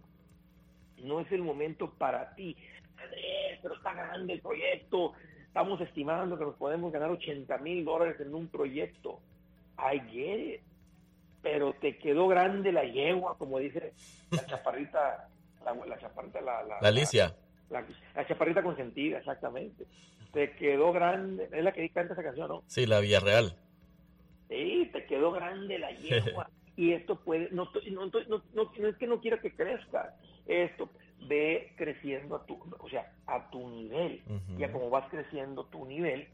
[1.03, 2.55] no es el momento para ti.
[3.03, 5.15] Andrés, pero está grande el proyecto,
[5.47, 9.19] estamos estimando que nos podemos ganar 80 mil dólares en un proyecto.
[9.79, 10.61] I get it.
[11.41, 13.95] Pero te quedó grande la yegua, como dice
[14.31, 15.29] la chaparrita,
[15.65, 17.35] la, la chaparrita, la, la, La Alicia.
[17.71, 17.83] la,
[18.15, 19.87] la chaparrita consentida, exactamente.
[20.35, 22.63] Te quedó grande, es la que canta esa canción, ¿no?
[22.67, 23.57] Sí, la Villarreal.
[24.51, 26.51] Sí, te quedó grande la yegua.
[26.77, 30.15] y esto puede, no, estoy- no, no, no- es que no quiera que crezca,
[30.47, 30.91] esto
[31.29, 34.23] ve creciendo a tu, o sea, a tu nivel.
[34.59, 36.29] Ya como vas creciendo tu nivel,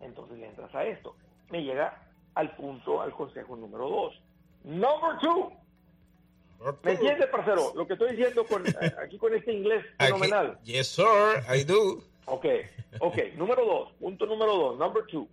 [0.00, 1.16] entonces le entras a esto.
[1.50, 2.02] Me llega
[2.34, 4.22] al punto, al consejo número dos.
[4.64, 5.52] Number two.
[6.82, 7.72] ¿Me entiendes, parcero?
[7.74, 8.72] Lo que estoy diciendo con, eh,
[9.04, 10.58] aquí con este inglés fenomenal.
[10.64, 11.04] Yes, sir,
[11.54, 12.02] I do.
[12.26, 12.44] Ok,
[13.00, 13.16] ok.
[13.36, 15.28] número dos, punto número dos, number two.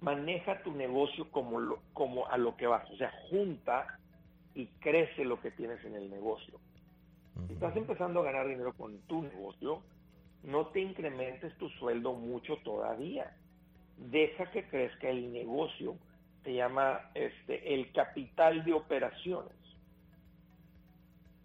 [0.00, 2.88] Maneja tu negocio como, lo, como a lo que vas.
[2.90, 3.98] O sea, junta
[4.54, 6.58] y crece lo que tienes en el negocio.
[7.46, 9.82] Si estás empezando a ganar dinero con tu negocio,
[10.42, 13.36] no te incrementes tu sueldo mucho todavía.
[13.96, 15.96] Deja que crezca el negocio.
[16.44, 19.52] Se llama este, el capital de operaciones.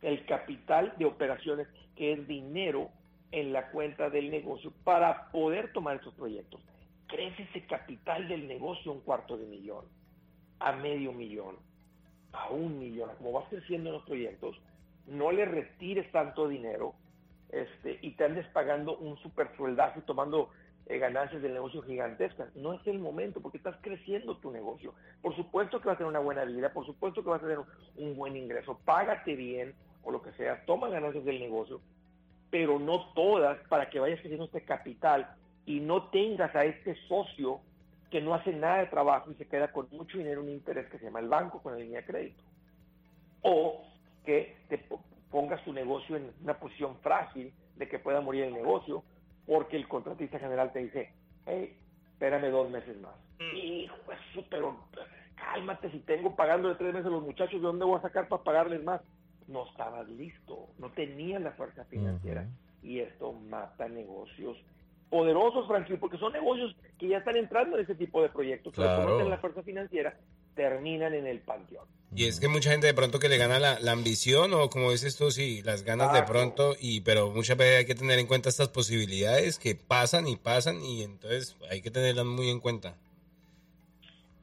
[0.02, 2.90] El capital de operaciones, que es dinero
[3.32, 6.62] en la cuenta del negocio para poder tomar esos proyectos.
[7.16, 9.86] Crece ese capital del negocio a un cuarto de millón,
[10.60, 11.56] a medio millón,
[12.34, 13.10] a un millón.
[13.18, 14.60] Como vas creciendo en los proyectos,
[15.08, 16.94] no le retires tanto dinero
[17.54, 20.50] este, y te andes pagando un super sueldazo y tomando
[20.88, 22.54] eh, ganancias del negocio gigantescas.
[22.54, 24.94] No es el momento porque estás creciendo tu negocio.
[25.22, 27.60] Por supuesto que vas a tener una buena vida, por supuesto que vas a tener
[27.96, 28.78] un buen ingreso.
[28.84, 31.80] Págate bien o lo que sea, toma ganancias del negocio,
[32.52, 35.34] pero no todas para que vayas creciendo este capital
[35.66, 37.62] y no tengas a este socio
[38.12, 40.88] que no hace nada de trabajo y se queda con mucho dinero en un interés
[40.90, 42.44] que se llama el banco con la línea de crédito.
[43.42, 43.84] O
[44.24, 48.54] que te po- pongas tu negocio en una posición frágil de que pueda morir el
[48.54, 49.04] negocio
[49.46, 51.14] porque el contratista general te dice,
[51.46, 51.78] hey,
[52.14, 53.16] espérame dos meses más.
[53.54, 54.88] Hijo, eso, pero
[55.36, 58.28] cálmate, si tengo pagando de tres meses a los muchachos, ¿de dónde voy a sacar
[58.28, 59.02] para pagarles más?
[59.48, 62.48] No estabas listo, no tenías la fuerza financiera.
[62.82, 64.58] Y esto mata negocios
[65.10, 69.06] poderosos, Frankie, porque son negocios que ya están entrando en ese tipo de proyectos, Claro.
[69.16, 70.18] tienen la fuerza financiera,
[70.56, 71.86] terminan en el panteón.
[72.16, 74.92] Y es que mucha gente de pronto que le gana la, la ambición o como
[74.92, 78.28] dices tú, sí, las ganas de pronto, y pero muchas veces hay que tener en
[78.28, 82.96] cuenta estas posibilidades que pasan y pasan y entonces hay que tenerlas muy en cuenta.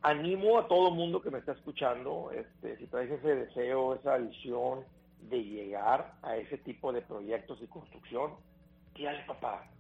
[0.02, 4.80] animo a todo mundo que me está escuchando, este, si traes ese deseo, esa visión
[5.30, 8.32] de llegar a ese tipo de proyectos y construcción,
[8.94, 9.70] tírale papá,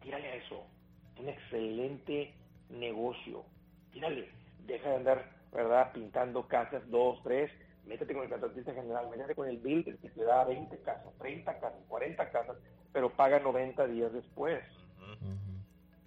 [0.00, 0.66] tírale a eso.
[1.14, 2.34] Es un excelente
[2.68, 3.44] negocio.
[3.92, 4.28] Tírale,
[4.66, 5.92] deja de andar, ¿verdad?
[5.92, 7.50] Pintando casas, dos, tres,
[7.86, 11.58] métete con el contratista general, métete con el builder que te da 20 casas, 30
[11.60, 12.56] casas, 40 casas,
[12.92, 14.62] pero paga 90 días después.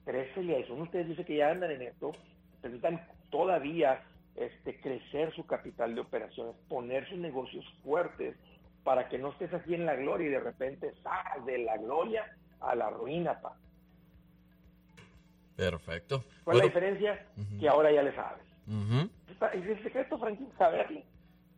[0.06, 0.74] Crécele a eso.
[0.74, 2.12] Ustedes dice que ya andan en esto,
[2.62, 4.04] necesitan todavía
[4.36, 8.36] este, crecer su capital de operaciones, poner sus negocios fuertes
[8.84, 12.26] para que no estés así en la gloria y de repente sal de la gloria
[12.60, 13.56] a la ruina, pa.
[15.56, 16.24] Perfecto.
[16.44, 17.28] ¿Cuál es la diferencia?
[17.60, 18.44] Que ahora ya le sabes.
[18.68, 19.10] ujú.
[19.30, 21.06] Está- Es el secreto, Franklin, saberle.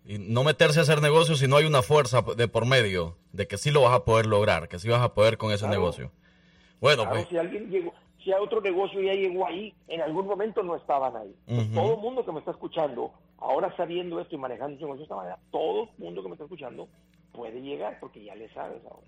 [0.06, 3.48] Y no meterse a hacer negocios si no hay una fuerza de por medio de
[3.48, 5.80] que sí lo vas a poder lograr, que sí vas a poder con ese Claro.
[5.80, 6.12] negocio.
[6.80, 7.28] Bueno, Claro, pues.
[7.30, 7.93] si alguien llegó,
[8.24, 11.36] si a otro negocio ya llegó ahí, en algún momento no estaban ahí.
[11.48, 11.74] Ujú.
[11.74, 15.04] Todo el mundo que me está escuchando, ahora sabiendo esto y manejando su negocio de
[15.04, 16.88] esta manera, todo el mundo que me está escuchando
[17.32, 19.08] puede llegar porque ya le sabes ahora.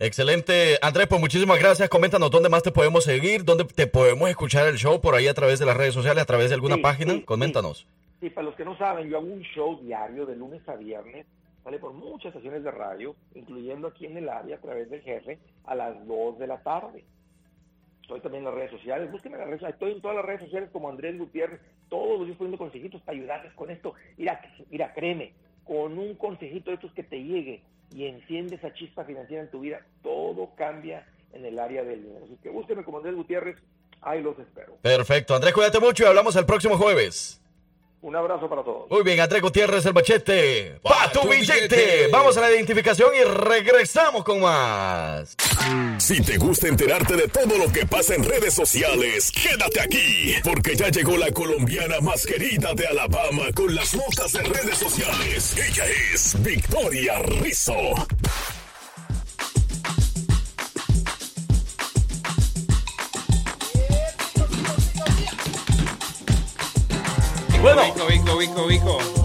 [0.00, 0.78] Excelente.
[0.80, 1.88] Andrés, pues muchísimas gracias.
[1.88, 5.34] Coméntanos dónde más te podemos seguir, dónde te podemos escuchar el show, por ahí a
[5.34, 7.12] través de las redes sociales, a través de alguna Sí, página.
[7.14, 7.86] sí, Coméntanos.
[8.20, 11.26] Sí, para los que no saben, yo hago un show diario de lunes a viernes,
[11.64, 15.38] sale por muchas estaciones de radio, incluyendo aquí en el área a través del jefe,
[15.64, 17.04] a las 2 de la tarde.
[18.02, 20.24] Estoy también en las redes sociales, búsquenme en las redes sociales, estoy en todas las
[20.24, 23.94] redes sociales como Andrés Gutiérrez, todos los días poniendo consejitos para ayudarles con esto.
[24.16, 24.40] Mira,
[24.70, 25.32] mira, créeme,
[25.64, 27.62] con un consejito de estos que te llegue
[27.94, 32.24] y enciende esa chispa financiera en tu vida, todo cambia en el área del dinero.
[32.24, 33.56] Así que búsquenme como Andrés Gutiérrez,
[34.00, 34.76] ahí los espero.
[34.82, 35.34] Perfecto.
[35.34, 37.40] Andrés, cuídate mucho y hablamos el próximo jueves.
[38.00, 38.88] Un abrazo para todos.
[38.90, 40.78] Muy bien, Andrés Gutiérrez, el machete.
[40.82, 42.06] ¡Pa tu billete!
[42.12, 45.36] Vamos a la identificación y regresamos con más.
[45.98, 50.76] Si te gusta enterarte de todo lo que pasa en redes sociales, quédate aquí, porque
[50.76, 55.56] ya llegó la colombiana más querida de Alabama con las notas de redes sociales.
[55.58, 57.74] Ella es Victoria Rizzo.
[67.62, 67.82] Bueno.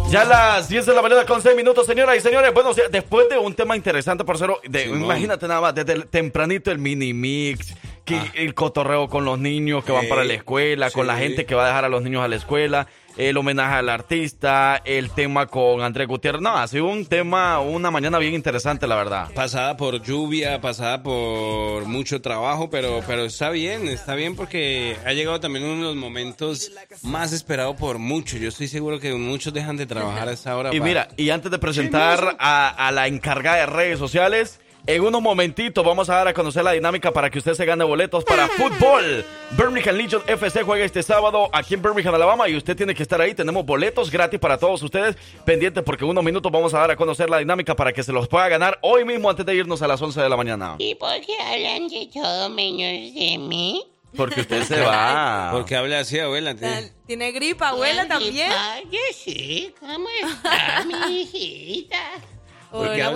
[0.09, 2.53] Ya las 10 de la mañana con 6 minutos, señoras y señores.
[2.53, 5.03] Bueno, después de un tema interesante, parcero, de, Simón.
[5.03, 7.75] imagínate nada más, desde el tempranito el mini mix,
[8.05, 11.55] que el cotorreo con los niños que van para la escuela, con la gente que
[11.55, 12.88] va a dejar a los niños a la escuela,
[13.18, 16.41] el homenaje al artista, el tema con Andrés Gutiérrez.
[16.41, 19.30] No, ha sido un tema, una mañana bien interesante, la verdad.
[19.36, 25.14] Pasada por lluvia, pasada por mucho trabajo, pero, pero está bien, está bien porque ha
[25.14, 26.72] llegado también uno de los momentos
[27.03, 28.39] más esperados por muchos.
[28.39, 30.70] Yo estoy seguro que muchos dejan de trabajar a esa hora.
[30.74, 35.01] Y para- mira, y antes de presentar a, a la encargada de redes sociales, en
[35.01, 38.23] unos momentitos vamos a dar a conocer la dinámica para que usted se gane boletos
[38.25, 39.25] para fútbol.
[39.51, 43.21] Birmingham Legion FC juega este sábado aquí en Birmingham, Alabama, y usted tiene que estar
[43.21, 43.34] ahí.
[43.34, 45.15] Tenemos boletos gratis para todos ustedes.
[45.45, 48.11] Pendientes porque en unos minutos vamos a dar a conocer la dinámica para que se
[48.11, 50.75] los pueda ganar hoy mismo antes de irnos a las 11 de la mañana.
[50.79, 53.84] ¿Y por qué hablan de todo menos de mí?
[54.17, 55.49] Porque usted se va.
[55.53, 56.53] Porque habla así, abuela.
[56.55, 58.51] tiene- Tiene gripa, abuela, también.
[58.91, 61.97] Yo sí, ¿cómo está mi hijita?
[62.76, 63.13] Hola.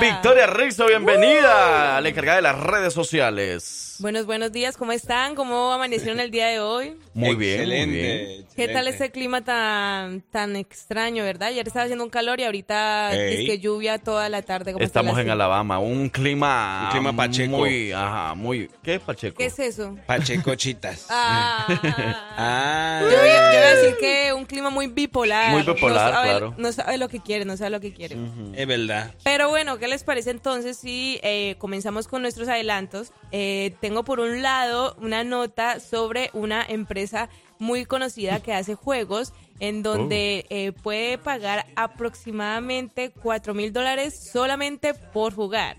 [0.00, 3.91] Victoria Rizzo, bienvenida a la encargada de las redes sociales.
[4.02, 5.36] Buenos, buenos días, ¿cómo están?
[5.36, 6.96] ¿Cómo amanecieron el día de hoy?
[7.14, 8.46] Muy bien, muy Excelente, bien.
[8.56, 11.50] ¿Qué tal este clima tan, tan extraño, verdad?
[11.50, 14.72] Ayer estaba haciendo un calor y ahorita es que lluvia toda la tarde.
[14.72, 15.30] como Estamos en.
[15.30, 17.58] Alabama, un clima, Un clima pacheco.
[17.58, 19.36] muy, ajá, muy, ¿qué es pacheco?
[19.38, 19.96] ¿Qué es eso?
[20.04, 21.06] Pachecochitas.
[21.08, 21.66] Ah,
[22.36, 22.98] Ah.
[23.02, 25.52] yo, voy a, yo voy a decir que un clima muy bipolar.
[25.52, 26.54] Muy bipolar, no sabe, claro.
[26.58, 28.16] No sabe lo que quiere, no sabe lo que quiere.
[28.56, 29.14] Es verdad.
[29.22, 33.12] Pero bueno, ¿qué les parece entonces si eh, comenzamos con nuestros adelantos?
[33.30, 37.28] Eh, tengo por un lado una nota sobre una empresa
[37.58, 44.94] muy conocida que hace juegos en donde eh, puede pagar aproximadamente 4 mil dólares solamente
[44.94, 45.76] por jugar.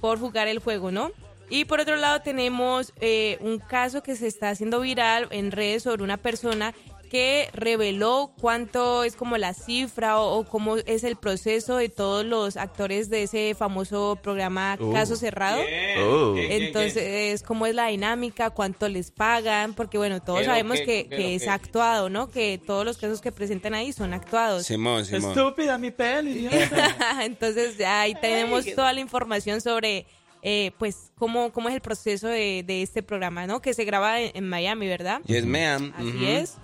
[0.00, 1.10] Por jugar el juego, ¿no?
[1.48, 5.84] Y por otro lado tenemos eh, un caso que se está haciendo viral en redes
[5.84, 6.74] sobre una persona
[7.04, 12.24] que reveló cuánto es como la cifra o, o cómo es el proceso de todos
[12.24, 14.92] los actores de ese famoso programa Uh.
[14.92, 15.60] Caso Cerrado.
[16.00, 16.34] Oh.
[16.36, 21.34] Entonces, cómo es la dinámica, cuánto les pagan, porque bueno, todos Pero sabemos que, que
[21.34, 22.30] es actuado, ¿no?
[22.30, 24.66] Que todos los casos que presentan ahí son actuados.
[24.66, 25.30] Simón, Simón.
[25.30, 26.48] Estúpida mi peli.
[27.22, 30.06] Entonces ya ahí tenemos toda la información sobre
[30.44, 33.60] eh, pues cómo, cómo es el proceso de, de este programa, ¿no?
[33.60, 35.20] Que se graba en, en Miami, ¿verdad?
[35.24, 35.92] Yes, ma'am.
[35.96, 36.54] Así es.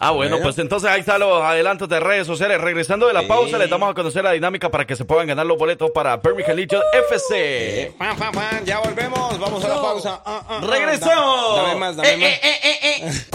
[0.00, 0.44] Ah, bueno, Bueno.
[0.44, 2.60] pues entonces ahí están los adelantos de redes sociales.
[2.60, 3.26] Regresando de la Sí.
[3.26, 6.16] pausa, les damos a conocer la dinámica para que se puedan ganar los boletos para
[6.18, 7.92] Birmingham Legion FC.
[7.98, 8.64] Pam, pam.
[8.64, 9.38] Ya volvemos.
[9.40, 10.22] Vamos a la pausa.
[10.24, 10.66] Ah, ah, ah.
[10.66, 11.56] ¡Regresamos!
[11.56, 13.26] Da- Dame más, dame Eh, más.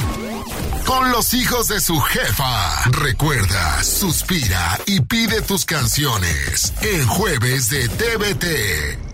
[0.86, 2.90] Con los hijos de su jefa.
[2.92, 9.13] Recuerda, suspira y pide tus canciones en jueves de TVT.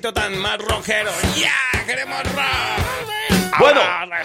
[0.00, 1.10] Tan más rockero.
[1.36, 1.52] ¡Ya!
[1.86, 2.40] ¡Queremos rock!
[3.58, 3.80] Bueno,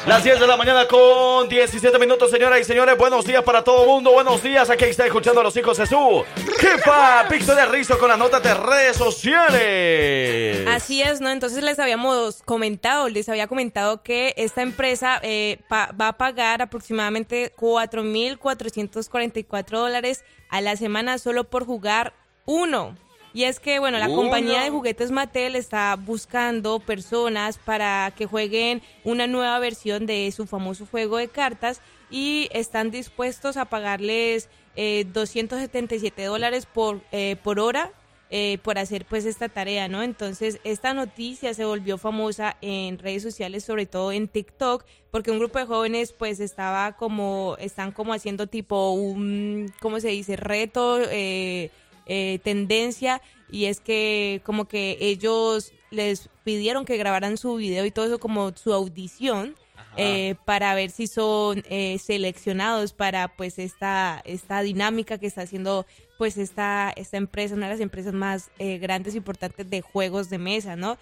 [0.06, 2.98] las 10 de la mañana con 17 minutos, señoras y señores.
[2.98, 4.12] Buenos días para todo el mundo.
[4.14, 4.70] Buenos días.
[4.70, 6.24] Aquí está escuchando a los hijos de su
[6.60, 10.66] jefa, Victoria Rizzo, con las notas de redes sociales.
[10.70, 11.30] Así es, ¿no?
[11.32, 16.62] Entonces les habíamos comentado, les había comentado que esta empresa eh, pa- va a pagar
[16.62, 22.14] aproximadamente 4.444 dólares a la semana solo por jugar
[22.46, 22.96] uno.
[23.36, 24.16] Y es que, bueno, la Uno.
[24.16, 30.48] compañía de juguetes Mattel está buscando personas para que jueguen una nueva versión de su
[30.48, 37.60] famoso juego de cartas y están dispuestos a pagarles eh, 277 dólares por, eh, por
[37.60, 37.92] hora
[38.32, 40.02] eh, por hacer pues esta tarea, ¿no?
[40.02, 45.38] Entonces esta noticia se volvió famosa en redes sociales, sobre todo en TikTok, porque un
[45.38, 50.38] grupo de jóvenes pues estaba como, están como haciendo tipo un, ¿cómo se dice?
[50.38, 51.70] Reto, eh,
[52.06, 57.92] eh, tendencia, y es que como que ellos les pidieron que grabaran su video y
[57.92, 59.56] todo eso como su audición.
[59.98, 65.86] eh, para ver si son eh, seleccionados para pues esta esta dinámica que está haciendo
[66.18, 70.30] pues esta esta empresa una de las empresas más eh, grandes e importantes de juegos
[70.30, 70.98] de mesa no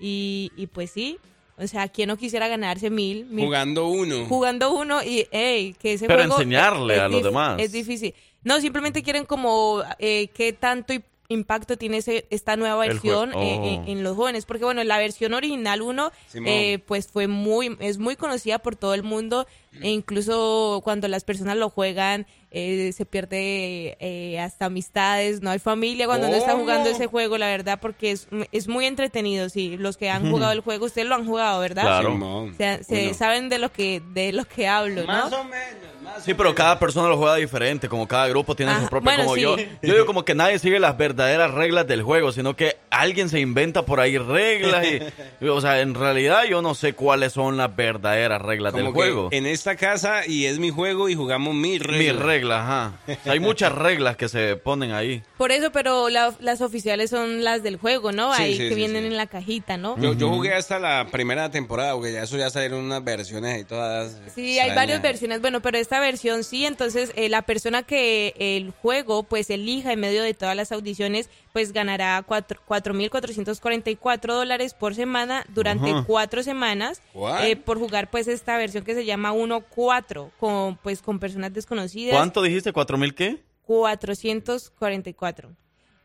[0.00, 1.18] y, y pues sí
[1.58, 4.24] o sea quién no quisiera ganarse mil, mil Jugando uno.
[4.26, 7.60] jugando uno y hey, que ese Pero juego enseñarle es a los demás.
[7.60, 8.14] es difícil
[8.44, 10.94] no simplemente quieren como eh, qué tanto
[11.30, 13.64] impacto tiene ese- esta nueva versión eh, oh.
[13.84, 14.46] en, en los jóvenes.
[14.46, 16.48] Porque bueno, la versión original 1 Simón.
[16.48, 19.46] eh, pues fue muy, es muy conocida por todo el mundo
[19.80, 25.58] e incluso cuando las personas lo juegan eh, se pierde eh, hasta amistades, no hay
[25.58, 26.64] familia cuando no están ¿Cómo?
[26.64, 29.50] jugando ese juego, la verdad, porque es, es muy entretenido.
[29.50, 31.82] Sí, los que han jugado el juego, ustedes lo han jugado, ¿verdad?
[31.82, 32.12] Claro.
[32.12, 32.54] Simón.
[32.56, 33.14] Se, se Bueno.
[33.14, 35.40] saben de lo que de lo que hablo, Más ¿no?
[35.40, 38.84] o menos, más Sí, pero cada persona lo juega diferente, como cada grupo tiene Ajá,
[38.84, 39.42] su propio, bueno, como sí.
[39.42, 39.56] yo.
[39.82, 43.40] Yo digo como que nadie sigue las verdaderas reglas del juego, sino que alguien se
[43.40, 44.86] inventa por ahí reglas
[45.40, 48.92] y, o sea, en realidad yo no sé cuáles son las verdaderas reglas Como del
[48.94, 49.28] que juego.
[49.32, 51.98] en esta casa y es mi juego y jugamos mi regla.
[51.98, 52.92] Mis reglas, ajá.
[53.06, 55.22] O sea, hay muchas reglas que se ponen ahí.
[55.36, 58.34] Por eso, pero la- las oficiales son las del juego, ¿no?
[58.34, 59.08] Sí, Ahí sí, que sí, vienen sí.
[59.08, 59.98] en la cajita, ¿no?
[60.00, 63.64] Yo, yo jugué hasta la primera temporada, porque ya eso ya salieron unas versiones ahí
[63.64, 64.16] todas.
[64.34, 68.70] Sí, hay varias versiones, bueno, pero esta versión sí, entonces eh, la persona que el
[68.80, 74.94] juego pues elija en medio de todas las audiciones pues ganará cuatro- 4.444 dólares por
[74.94, 76.04] semana durante Ajá.
[76.06, 77.02] cuatro semanas
[77.42, 82.14] eh, por jugar pues esta versión que se llama 1.4 con pues con personas desconocidas.
[82.14, 82.72] ¿Cuánto dijiste?
[82.72, 83.42] ¿Cuatro mil qué?
[83.66, 85.50] 444.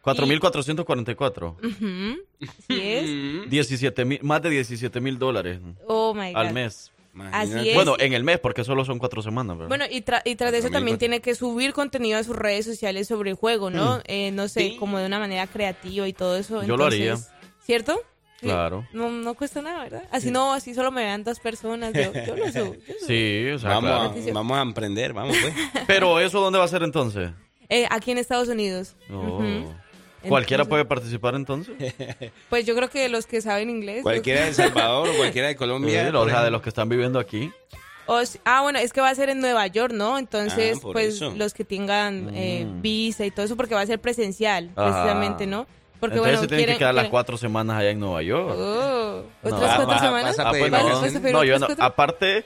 [0.04, 1.56] 4.444.
[1.64, 3.50] Ujú, Así es.
[3.50, 6.38] 17 mil, más de 17 mil dólares Oh my God.
[6.42, 6.92] al mes.
[7.32, 7.76] Así es.
[7.76, 9.70] Bueno, en el mes, porque solo son cuatro semanas, ¿verdad?
[9.70, 12.66] Bueno, y, tra- y tras de eso también tiene que subir contenido a sus redes
[12.66, 13.98] sociales sobre el juego, ¿no?
[13.98, 14.02] Mm.
[14.06, 16.64] Eh, no sé, como de una manera creativa y todo eso.
[16.64, 17.18] Yo lo haría.
[17.64, 18.00] ¿Cierto?
[18.40, 18.48] Sí.
[18.48, 18.86] Claro.
[18.92, 20.04] No, no cuesta nada, ¿verdad?
[20.12, 21.94] Así no, así solo me vean dos personas.
[21.94, 22.74] Yo, yo lo subo.
[22.74, 23.08] yo subo.
[23.08, 24.30] Sí, o sea, vamos, claro.
[24.30, 25.54] a, vamos a emprender, vamos pues.
[25.88, 27.30] Pero eso, ¿dónde va a ser entonces?
[27.70, 28.96] Eh, aquí en Estados Unidos.
[29.12, 29.42] Oh.
[30.30, 31.76] ¿Cualquiera Entonces- puede participar entonces?
[32.50, 34.04] Pues yo creo que los que saben inglés.
[34.04, 36.10] Cualquiera de El Salvador o cualquiera de Colombia.
[36.10, 37.52] Sí, o sea, de los que están viviendo aquí.
[38.06, 40.18] O ah, bueno, es que va a ser en Nueva York, ¿no?
[40.20, 41.34] Entonces, Ah, pues eso.
[41.38, 42.82] los que tengan eh, Mm.
[42.82, 44.92] visa y todo eso, porque va a ser presencial, Ajá.
[44.92, 45.68] precisamente, ¿no?
[46.02, 48.56] Porque Entonces bueno, se tienen quieren- que quedar las cuatro semanas allá en Nueva York.
[48.58, 49.24] Oh.
[49.42, 50.38] ¿Otras Ah, cuatro semanas?
[50.38, 51.80] Ah, pues.
[51.80, 52.46] Aparte...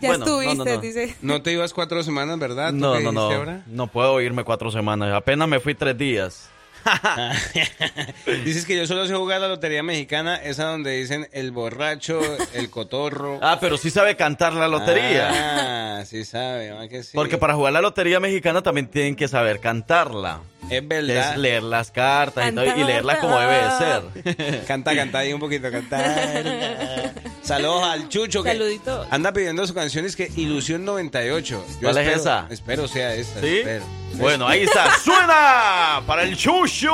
[0.00, 0.80] Ya bueno, estuviste, no, no.
[0.80, 1.14] dice.
[1.22, 2.70] No te ibas cuatro semanas, ¿verdad?
[2.70, 3.20] ¿Tú No, no, no.
[3.30, 3.62] ahora?
[3.66, 5.12] No puedo irme cuatro semanas.
[5.14, 6.50] Apenas me fui tres días.
[8.44, 12.20] Dices que yo solo sé jugar la lotería mexicana, esa donde dicen el borracho,
[12.52, 13.38] el cotorro.
[13.46, 15.98] Ah, pero sí sabe cantar la lotería.
[15.98, 17.10] Ah, sí sabe, ¿verdad que sí?
[17.14, 20.40] Porque para jugar la lotería mexicana también tienen que saber cantarla.
[20.70, 21.32] Es verdad.
[21.32, 24.64] Es leer las cartas y, todo, y leerlas como debe de ser.
[24.66, 27.12] Canta, canta ahí un poquito, cantar.
[27.42, 29.06] Saludos al Chucho que Saludito.
[29.10, 31.64] anda pidiendo su canción, es que Ilusión 98.
[31.68, 32.46] Yo ¿Cuál es esa?
[32.48, 33.40] Espero sea esa.
[33.40, 33.58] ¿Sí?
[33.58, 33.84] espero.
[34.14, 34.96] Bueno, ahí está.
[35.04, 36.02] ¡Suena!
[36.06, 36.92] Para el chucho.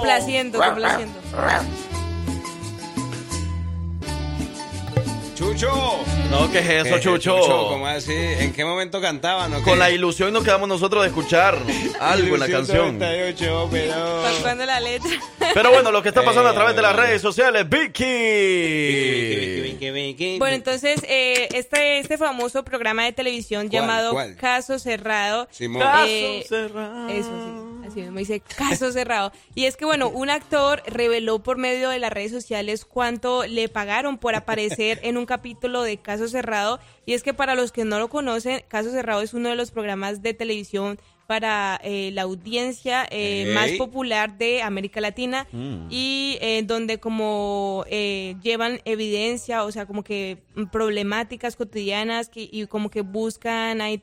[0.00, 1.20] Complaciendo, complaciendo.
[5.42, 5.98] ¡Chucho!
[6.30, 7.36] No, ¿qué es eso, ¿Qué- Chucho?
[7.68, 8.12] ¿Cómo así?
[8.14, 9.60] ¿En qué momento cantaban?
[9.62, 11.58] Con la ilusión nos quedamos nosotros de escuchar
[12.00, 12.96] algo en la canción.
[12.98, 14.22] 98, pero...
[14.66, 15.10] La letra.
[15.52, 17.06] Pero bueno, lo que está pasando a Eh, través de las bueno.
[17.08, 18.04] redes sociales, Vicky.
[20.38, 24.36] Bueno, entonces, eh, este, este famoso programa de televisión ¿Cuál, llamado cuál?
[24.36, 25.48] Caso Cerrado.
[25.50, 25.82] Simón.
[26.06, 27.08] eh, Caso cerrado.
[27.08, 27.30] Eso
[27.82, 29.32] sí, así me dice Caso Cerrado.
[29.54, 33.68] Y es que, bueno, un actor reveló por medio de las redes sociales cuánto le
[33.68, 36.78] pagaron por aparecer en un capítulo de Caso Cerrado.
[37.04, 39.70] Y es que para los que no lo conocen, Caso Cerrado es uno de los
[39.72, 40.98] programas de televisión
[41.32, 45.86] para eh, la audiencia eh, más popular de América Latina Mm.
[45.90, 52.66] y eh, donde como eh, llevan evidencia, o sea, como que problemáticas cotidianas que, y
[52.66, 54.00] como que buscan, eh,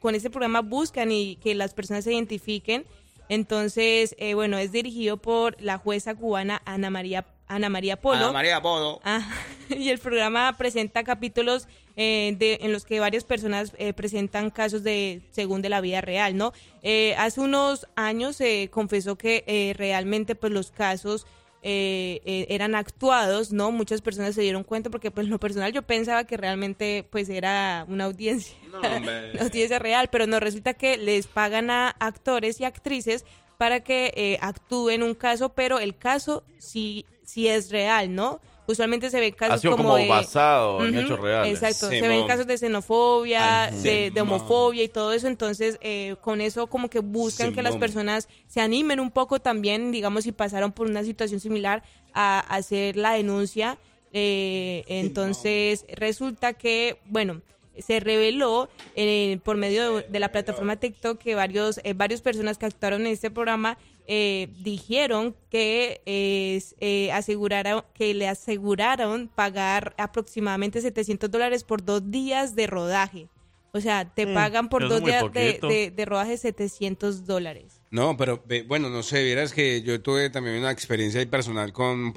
[0.00, 2.84] con este programa buscan y que las personas se identifiquen.
[3.28, 8.24] Entonces, eh, bueno, es dirigido por la jueza cubana Ana María Ana María Polo.
[8.24, 9.00] Ana María Polo.
[9.04, 9.26] Ah,
[9.68, 11.66] y el programa presenta capítulos
[11.98, 16.00] eh, de, en los que varias personas eh, presentan casos de según de la vida
[16.00, 16.52] real, ¿no?
[16.82, 21.26] Eh, hace unos años se confesó que eh, realmente pues los casos
[21.60, 23.72] eh, eh, eran actuados, ¿no?
[23.72, 27.28] Muchas personas se dieron cuenta porque pues en lo personal yo pensaba que realmente pues
[27.28, 32.64] era una audiencia, una audiencia real, pero no, resulta que les pagan a actores y
[32.64, 33.24] actrices
[33.56, 38.40] para que eh, actúen un caso, pero el caso sí, sí es real, ¿no?
[38.68, 40.08] Usualmente se ven casos Ha sido como, como de...
[40.08, 41.54] basado en hechos reales.
[41.54, 46.16] Exacto, se ven casos de xenofobia, Ay, de, de homofobia y todo eso, entonces eh,
[46.20, 50.32] con eso como que buscan que las personas se animen un poco también, digamos, si
[50.32, 53.78] pasaron por una situación similar a, a hacer la denuncia.
[54.12, 57.42] Eh, entonces resulta que, bueno,
[57.78, 62.58] se reveló eh, por medio de, de la plataforma TikTok que varios, eh, varias personas
[62.58, 63.78] que actuaron en este programa
[64.10, 72.54] eh, dijeron que eh, aseguraron, que le aseguraron pagar aproximadamente 700 dólares por dos días
[72.54, 73.28] de rodaje.
[73.72, 75.68] O sea, te Mm, pagan por dos días de, poquito.
[75.68, 77.77] de- de rodaje 700 dólares.
[77.90, 82.12] No, pero bueno, no sé, vieras que yo tuve también una experiencia personal con un,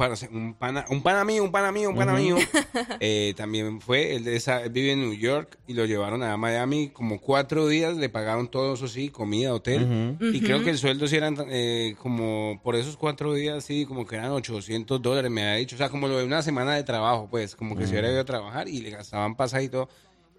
[0.60, 2.36] pana, un pana mío, un pana mío, un pana mío.
[3.00, 6.36] Eh, también fue, él, de esa- él vive en New York y lo llevaron a
[6.36, 10.18] Miami como cuatro días, le pagaron todo eso sí, comida, hotel.
[10.20, 14.06] Y creo que el sueldo sí eran eh, como, por esos cuatro días, sí, como
[14.06, 15.76] que eran 800 dólares, me había dicho.
[15.76, 18.20] O sea, como lo de una semana de trabajo, pues, como que se hubiera ido
[18.22, 19.72] a trabajar y le gastaban pasaje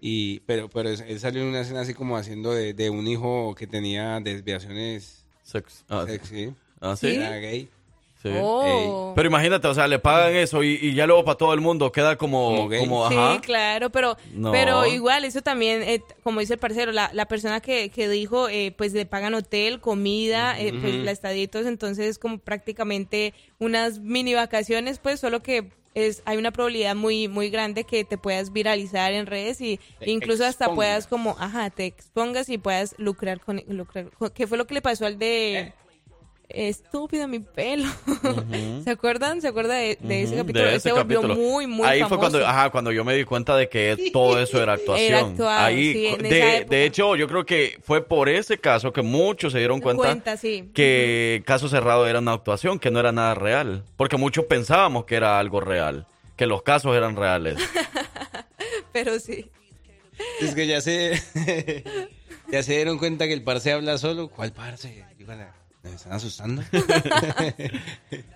[0.05, 3.07] y pero, pero él él salió en una escena así como haciendo de, de un
[3.07, 5.83] hijo que tenía desviaciones Sex.
[5.89, 6.53] Ah, sexy.
[6.79, 7.07] ¿Ah, sí?
[7.07, 7.69] Era gay.
[8.23, 8.29] Sí.
[8.41, 9.11] Oh.
[9.15, 11.91] Pero imagínate, o sea, le pagan eso y, y ya luego para todo el mundo
[11.91, 14.51] queda como, como, Sí, claro, pero, No.
[14.51, 18.47] pero igual, eso también, eh, como dice el parcero, la, la persona que, que dijo,
[18.49, 23.99] eh, pues le pagan hotel, comida, eh, pues la eso, entonces es como prácticamente unas
[23.99, 28.51] mini vacaciones, pues solo que es hay una probabilidad muy muy grande que te puedas
[28.51, 33.39] viralizar en redes y Te incluso hasta puedas como, ajá, te expongas y puedas lucrar
[33.41, 35.59] con, lucrar con- ¿qué fue lo que le pasó al de...
[35.59, 35.73] Eh.
[36.49, 37.87] Estúpido mi pelo.
[38.83, 39.41] ¿Se acuerdan?
[39.41, 40.65] ¿Se acuerda de, de ese capítulo?
[40.65, 41.35] de Se ese volvió capítulo.
[41.49, 42.09] muy, muy Ahí famoso.
[42.09, 45.07] fue cuando, ajá, cuando yo me di cuenta de que todo eso era actuación.
[45.07, 46.75] Era actuado, Ahí, sí, en de, esa época.
[46.75, 50.37] de hecho, yo creo que fue por ese caso que muchos se dieron cuenta, Cuenta,
[50.37, 50.69] sí.
[50.75, 53.83] que Caso Cerrado era una actuación, que no era nada real.
[53.97, 57.57] Porque muchos pensábamos que era algo real, que los casos eran reales.
[58.91, 59.49] Pero sí.
[60.39, 61.19] Es que ya se,
[62.51, 64.27] ya se dieron cuenta que el parce habla solo.
[64.29, 65.03] ¿Cuál parce?
[65.17, 65.47] Dígale,
[65.83, 66.63] ¿Me están asustando?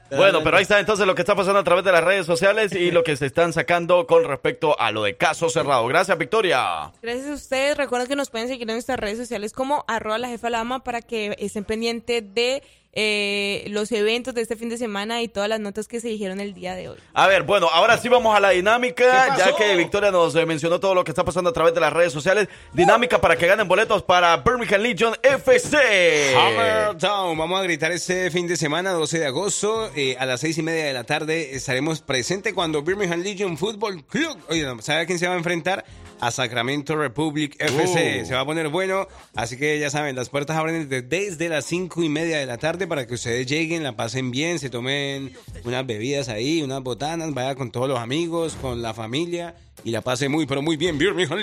[0.09, 2.71] Bueno, pero ahí está entonces lo que está pasando a través de las redes sociales
[2.71, 5.85] y lo que se están sacando con respecto a lo de Caso Cerrado.
[5.87, 6.93] Gracias, Victoria.
[7.01, 7.77] Gracias a ustedes.
[7.77, 11.01] Recuerden que nos pueden seguir en nuestras redes sociales como arroba la jefa lama para
[11.01, 15.59] que estén pendientes de eh, los eventos de este fin de semana y todas las
[15.59, 16.97] notas que se dijeron el día de hoy.
[17.13, 20.45] A ver, bueno, ahora sí vamos a la dinámica, ¿Qué ya que Victoria nos eh,
[20.45, 22.47] mencionó todo lo que está pasando a través de las redes sociales.
[22.73, 26.35] Dinámica para que ganen boletos para Birmingham Legion FC.
[26.35, 27.37] Hammer Town.
[27.37, 30.63] Vamos a gritar este fin de semana, 12 de agosto, eh, a las seis y
[30.63, 31.55] media de la tarde.
[31.55, 34.37] Estaremos presentes cuando Birmingham Legion Football Club.
[34.49, 35.85] Oye, ¿sabe a quién se va a enfrentar?
[36.19, 38.21] A Sacramento Republic FC.
[38.21, 38.25] Uh.
[38.25, 39.07] Se va a poner bueno.
[39.35, 42.57] Así que ya saben, las puertas abren desde, desde las cinco y media de la
[42.57, 47.33] tarde para que ustedes lleguen, la pasen bien, se tomen unas bebidas ahí, unas botanas,
[47.33, 50.97] vaya con todos los amigos, con la familia y la pase muy, pero muy bien.
[50.97, 51.39] Birmingham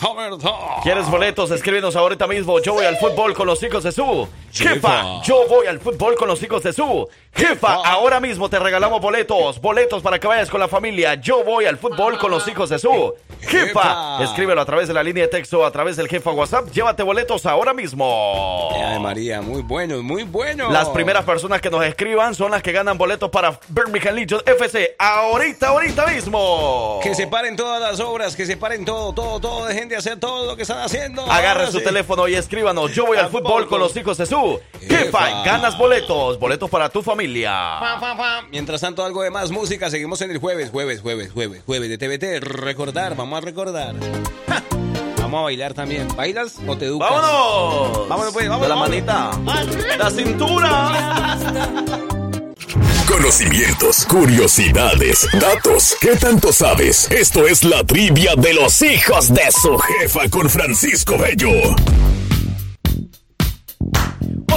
[0.00, 0.82] Hammer Town.
[0.82, 1.50] ¿Quieres boletos?
[1.50, 2.60] Escríbenos ahorita mismo.
[2.60, 4.74] Yo voy al fútbol con los hijos de su jefa.
[4.74, 5.22] Jefa.
[5.22, 7.74] Yo voy al fútbol con los hijos de su jefa.
[7.84, 9.60] Ahora mismo te regalamos boletos.
[9.60, 11.14] Boletos para que vayas con la familia.
[11.14, 14.22] Yo voy al fútbol con los hijos de su jefa.
[14.22, 16.70] Escríbelo a través de la línea de texto, a través del jefa WhatsApp.
[16.70, 18.70] Llévate boletos ahora mismo.
[18.74, 20.70] Ay, María, muy bueno, muy bueno.
[20.70, 24.96] Las primeras personas que nos escriban son las que ganan boletos para Birmingham Legion FC.
[24.98, 27.00] Ahorita, ahorita mismo.
[27.02, 29.66] Que se paren todas las obras, que se paren todo, todo, todo.
[29.66, 31.22] Dejen de hacer todo lo que están haciendo.
[31.22, 32.92] Agarre Ahora su teléfono y escríbanos.
[32.92, 35.42] Yo voy al fútbol con los hijos de su jefa.
[35.42, 36.38] Ganas boletos.
[36.38, 37.50] Boletos para tu familia.
[37.80, 38.44] Pa, pa, pa.
[38.50, 39.90] Mientras tanto, algo de más música.
[39.90, 42.44] Seguimos en el jueves, jueves, jueves, jueves, jueves de TVT.
[42.44, 43.96] Recordar, vamos a recordar.
[45.20, 46.06] Vamos a bailar también.
[46.14, 47.10] ¿Bailas o te educas?
[47.10, 48.08] ¡Vámonos!
[48.08, 48.62] Vámonos, pues, vámonos.
[48.62, 49.38] De la vámonos.
[49.44, 49.96] manita.
[49.98, 52.25] La cintura.
[53.08, 55.96] Conocimientos, curiosidades, datos.
[56.00, 57.08] ¿Qué tanto sabes?
[57.10, 61.76] Esto es la trivia de los hijos de su jefa con Francisco Bello.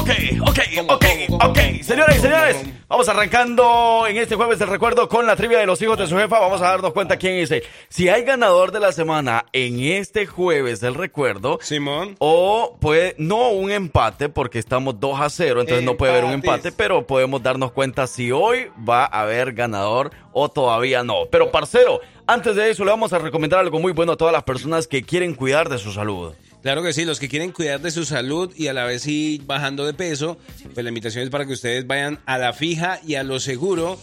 [0.10, 1.60] Ok, ok, ok, ok.
[1.84, 5.80] Señoras y señores, vamos arrancando en este jueves del recuerdo con la trivia de los
[5.84, 6.39] hijos de su jefa.
[6.39, 7.62] Vamos a darnos cuenta quién dice.
[7.89, 11.60] Si hay ganador de la semana en este jueves del recuerdo.
[11.62, 12.16] Simón.
[12.18, 16.32] O puede, no un empate, porque estamos 2 a 0, entonces no puede haber un
[16.32, 21.28] empate, pero podemos darnos cuenta si hoy va a haber ganador o todavía no.
[21.30, 24.43] Pero, parcero, antes de eso le vamos a recomendar algo muy bueno a todas las
[24.43, 26.34] personas que quieren cuidar de su salud.
[26.62, 29.45] Claro que sí, los que quieren cuidar de su salud y a la vez ir
[29.45, 30.38] bajando de peso,
[30.74, 33.97] pues la invitación es para que ustedes vayan a la fija y a lo seguro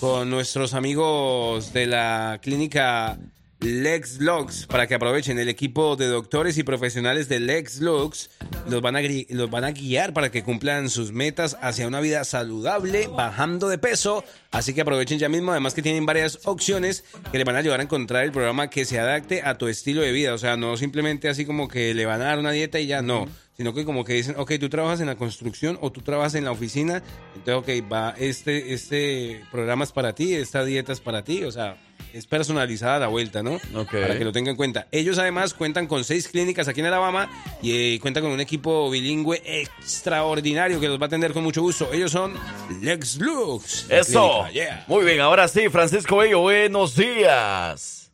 [0.00, 3.18] con nuestros amigos de la clínica
[3.60, 8.30] Lex Lux para que aprovechen el equipo de doctores y profesionales de Lex Lux
[8.68, 9.00] los van a
[9.30, 13.78] los van a guiar para que cumplan sus metas hacia una vida saludable bajando de
[13.78, 14.22] peso.
[14.52, 17.80] Así que aprovechen ya mismo además que tienen varias opciones que le van a ayudar
[17.80, 20.34] a encontrar el programa que se adapte a tu estilo de vida.
[20.34, 23.02] O sea no simplemente así como que le van a dar una dieta y ya
[23.02, 23.26] no.
[23.56, 26.44] Sino que como que dicen, ok, tú trabajas en la construcción o tú trabajas en
[26.44, 27.02] la oficina,
[27.34, 31.50] entonces, ok, va, este, este programa es para ti, esta dieta es para ti, o
[31.50, 31.76] sea,
[32.18, 33.58] es personalizada la vuelta, ¿no?
[33.90, 34.88] Para que lo tengan en cuenta.
[34.90, 37.30] Ellos además cuentan con seis clínicas aquí en Alabama
[37.62, 41.62] y eh, cuentan con un equipo bilingüe extraordinario que los va a atender con mucho
[41.62, 41.92] gusto.
[41.92, 42.34] Ellos son
[42.82, 43.90] Lex Lux.
[43.90, 44.48] Eso.
[44.52, 44.84] yeah.
[44.88, 48.12] Muy bien, ahora sí, Francisco Bello, buenos días.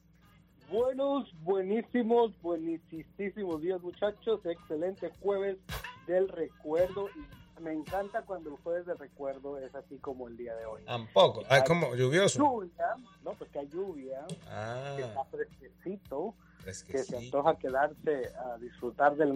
[0.71, 4.41] Buenos, buenísimos, buenísimos días muchachos.
[4.45, 5.57] Excelente jueves
[6.07, 7.09] del recuerdo.
[7.17, 10.83] Y me encanta cuando el jueves de recuerdo es así como el día de hoy.
[10.85, 11.43] Tampoco.
[11.49, 12.39] Ah, como lluvioso.
[12.39, 17.19] Lluvia, no, pues que hay lluvia, Ah, que está fresquecito, que se fresquecito.
[17.19, 19.35] antoja quedarse a disfrutar del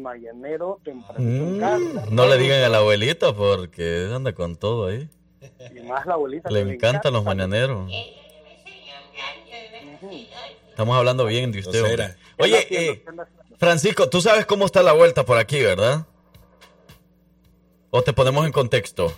[1.18, 1.78] en casa.
[2.10, 5.08] Mm, no le digan a la abuelita porque anda con todo ahí.
[5.74, 6.50] Y más la abuelita.
[6.50, 7.90] Le que encantan los mañaneros.
[10.70, 12.16] Estamos hablando bien de usted.
[12.38, 13.04] Oye, eh,
[13.58, 16.06] Francisco, tú sabes cómo está la vuelta por aquí, ¿verdad?
[17.90, 19.12] ¿O te ponemos en contexto?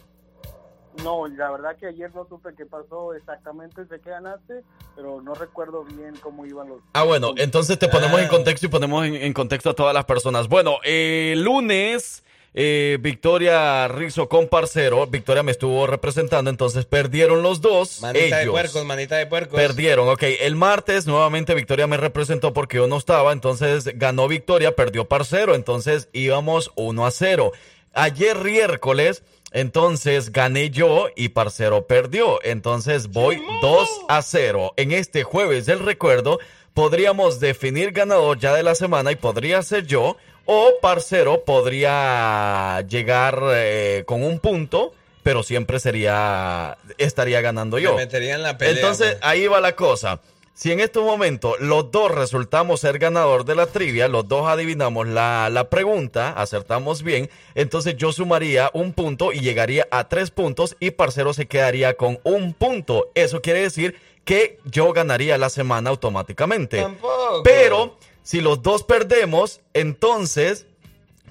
[1.03, 4.63] No, la verdad que ayer no supe qué pasó exactamente, sé que ganaste,
[4.97, 6.81] pero no recuerdo bien cómo iban los...
[6.93, 10.05] Ah, bueno, entonces te ponemos en contexto y ponemos en, en contexto a todas las
[10.05, 10.49] personas.
[10.49, 12.23] Bueno, eh, lunes,
[12.53, 15.07] eh, Victoria Rizzo con Parcero.
[15.07, 18.01] Victoria me estuvo representando, entonces perdieron los dos.
[18.03, 19.55] Manita de puercos, manita de puercos.
[19.55, 20.23] Perdieron, ok.
[20.41, 25.55] El martes nuevamente Victoria me representó porque yo no estaba, entonces ganó Victoria, perdió Parcero,
[25.55, 27.53] entonces íbamos 1 a 0.
[27.93, 29.23] Ayer miércoles,
[29.53, 34.75] entonces gané yo y Parcero perdió, entonces voy 2 a 0.
[34.77, 36.39] En este jueves del recuerdo
[36.73, 43.41] podríamos definir ganador ya de la semana y podría ser yo o Parcero podría llegar
[43.53, 44.95] eh, con un punto.
[45.23, 47.91] Pero siempre sería, estaría ganando yo.
[47.95, 48.75] Me metería en la pelea.
[48.75, 49.19] Entonces, pues.
[49.23, 50.21] ahí va la cosa.
[50.55, 55.09] Si en estos momentos los dos resultamos ser ganador de la trivia, los dos adivinamos
[55.09, 60.77] la, la pregunta, acertamos bien, entonces yo sumaría un punto y llegaría a tres puntos
[60.79, 63.11] y Parcero se quedaría con un punto.
[63.15, 66.83] Eso quiere decir que yo ganaría la semana automáticamente.
[66.83, 67.43] Tampoco.
[67.43, 70.67] Pero si los dos perdemos, entonces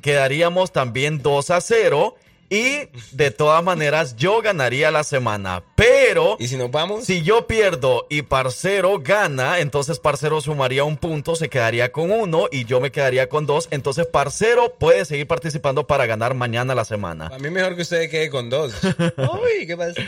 [0.01, 2.15] quedaríamos también 2 a 0
[2.49, 5.63] y de todas maneras yo ganaría la semana.
[5.75, 7.05] Pero ¿Y si nos vamos?
[7.05, 12.47] si yo pierdo y Parcero gana, entonces Parcero sumaría un punto, se quedaría con uno
[12.51, 13.67] y yo me quedaría con dos.
[13.71, 17.27] Entonces Parcero puede seguir participando para ganar mañana la semana.
[17.27, 18.73] A mí mejor que usted quede con dos.
[18.83, 20.01] Uy, ¿qué pasó?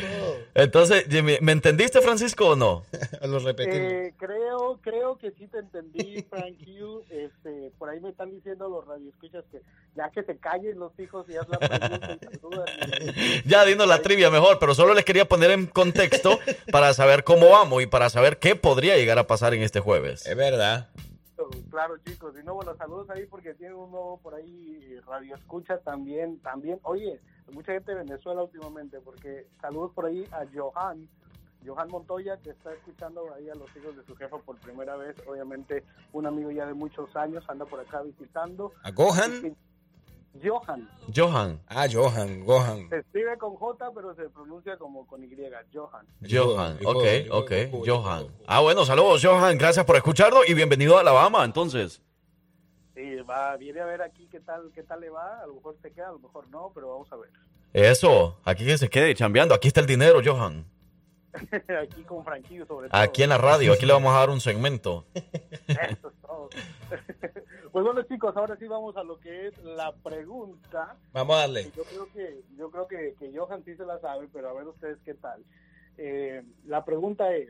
[0.53, 2.83] Entonces, Jimmy, ¿me entendiste, Francisco, o no?
[3.21, 3.77] Lo repetimos.
[3.79, 7.03] Eh, creo, creo que sí te entendí, Frank Hugh.
[7.11, 9.61] Este, por ahí me están diciendo los radioescuchas que
[9.95, 12.65] ya que se callen los hijos y haz la pregunta y saludan.
[13.45, 16.39] Ya dinos la trivia mejor, pero solo les quería poner en contexto
[16.71, 20.25] para saber cómo vamos y para saber qué podría llegar a pasar en este jueves.
[20.25, 20.89] Es verdad.
[21.69, 22.35] Claro, chicos.
[22.39, 26.39] Y no, bueno, saludos ahí porque tiene un nuevo por ahí radio escucha también.
[26.39, 27.19] También, oye,
[27.51, 31.07] mucha gente de Venezuela últimamente, porque saludos por ahí a Johan.
[31.65, 35.15] Johan Montoya, que está escuchando ahí a los hijos de su jefa por primera vez.
[35.27, 38.73] Obviamente, un amigo ya de muchos años, anda por acá visitando.
[38.83, 39.55] ¿A Gohan?
[40.43, 40.89] Johan.
[41.13, 41.59] Johan.
[41.67, 42.89] Ah, Johan, Gohan.
[42.89, 45.29] Se escribe con J, pero se pronuncia como con Y.
[45.73, 46.05] Johan.
[46.29, 47.51] Johan, ok, ok,
[47.85, 48.27] Johan.
[48.47, 52.01] Ah, bueno, saludos, Johan, gracias por escucharnos y bienvenido a Alabama, entonces.
[52.95, 55.41] Sí, va, viene a ver aquí qué tal, qué tal le va.
[55.41, 57.29] A lo mejor se queda, a lo mejor no, pero vamos a ver.
[57.73, 60.65] Eso, aquí que se quede chambeando, aquí está el dinero, Johan.
[61.81, 63.01] aquí con Franquillo sobre todo.
[63.01, 65.05] Aquí en la radio, aquí le vamos a dar un segmento.
[65.13, 66.49] Eso es todo.
[67.71, 70.95] pues bueno chicos, ahora sí vamos a lo que es la pregunta.
[71.13, 71.71] Vamos a darle.
[71.75, 74.67] Yo creo que yo creo que, que Johan sí se la sabe, pero a ver
[74.67, 75.43] ustedes qué tal.
[75.97, 77.49] Eh, la pregunta es,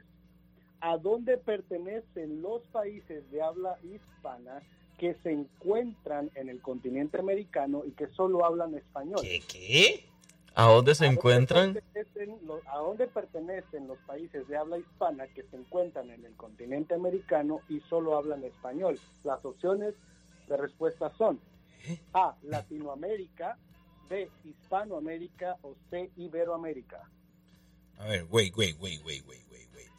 [0.79, 4.61] ¿a dónde pertenecen los países de habla hispana
[4.97, 9.21] que se encuentran en el continente americano y que solo hablan español?
[9.21, 9.41] ¿Qué?
[9.47, 10.10] ¿Qué?
[10.55, 11.73] ¿A dónde se encuentran?
[11.73, 16.35] pertenecen los- ¿A dónde pertenecen los países de habla hispana que se encuentran en el
[16.35, 18.99] continente americano y solo hablan español?
[19.23, 19.93] Las opciones
[20.47, 21.39] de respuesta son
[22.13, 22.35] A.
[22.43, 23.57] Latinoamérica,
[24.09, 24.29] B.
[24.43, 26.11] Hispanoamérica o C.
[26.17, 27.09] Iberoamérica.
[27.97, 29.89] A ver, wait, wait, wait, wait, wait, wait, wait.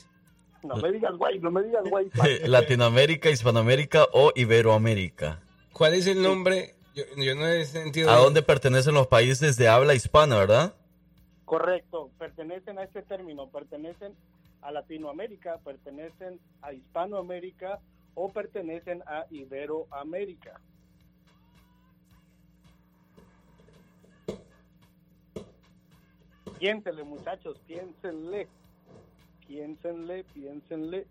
[0.65, 2.11] No me digas güey, no me digas güey.
[2.47, 5.41] Latinoamérica, Hispanoamérica o Iberoamérica.
[5.73, 6.75] ¿Cuál es el nombre?
[6.95, 8.11] Yo, yo no he sentido.
[8.11, 10.75] ¿A dónde pertenecen los países de habla hispana, verdad?
[11.45, 14.15] Correcto, pertenecen a este término, pertenecen
[14.63, 17.81] a Latinoamérica, pertenecen a Hispanoamérica
[18.15, 20.61] o pertenecen a Iberoamérica.
[26.59, 28.47] Piénsenle, muchachos, piénsenle.
[29.49, 31.07] Piénsenle, piénsenle.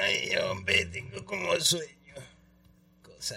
[0.00, 1.95] Ay, hombre, tengo como sueño.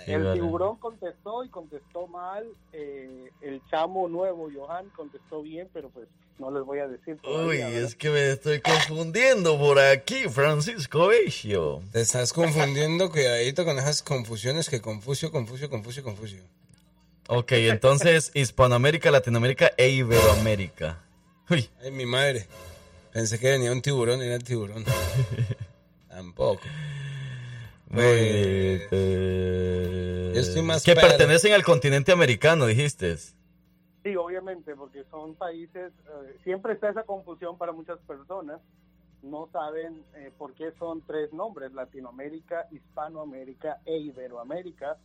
[0.06, 2.45] El tiburón contestó y contestó mal.
[2.73, 6.07] eh, el chamo nuevo, Johan, contestó bien, pero pues
[6.38, 7.15] no les voy a decir.
[7.15, 7.84] Uy, todavía, ¿verdad?
[7.84, 11.81] es que me estoy confundiendo por aquí, Francisco Beixio.
[11.91, 16.43] Te estás confundiendo, cuidadito con esas confusiones que Confucio, Confucio, Confucio, Confucio.
[17.27, 20.99] Ok, entonces Hispanoamérica, Latinoamérica e Iberoamérica.
[21.49, 22.47] Uy, Ay, mi madre.
[23.11, 24.85] Pensé que venía un tiburón, era el tiburón.
[26.10, 26.61] Tampoco.
[28.91, 31.07] Eh, Yo estoy más Que perro.
[31.07, 33.18] pertenecen al continente americano, dijiste.
[33.18, 38.61] Sí, obviamente, porque son países, eh, siempre está esa confusión para muchas personas,
[39.22, 44.98] no saben eh, por qué son tres nombres, Latinoamérica, Hispanoamérica e Iberoamérica,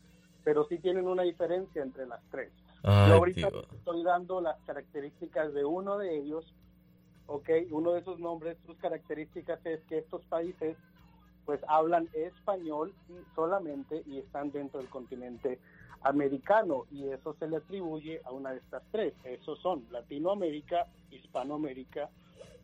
[0.45, 2.53] pero sí tienen una diferencia entre las tres.
[2.85, 3.63] Ay, Yo ahorita tío.
[3.73, 6.45] estoy dando las características de uno de ellos,
[7.27, 10.77] ok, uno de esos nombres, sus características es que estos países
[11.47, 15.59] pues hablan español y solamente y están dentro del continente
[16.03, 19.15] americano y eso se le atribuye a una de estas tres.
[19.25, 22.09] Esos son Latinoamérica, Hispanoamérica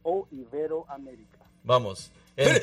[0.03, 1.39] o Iberoamérica.
[1.65, 2.11] Vamos.
[2.37, 2.61] En-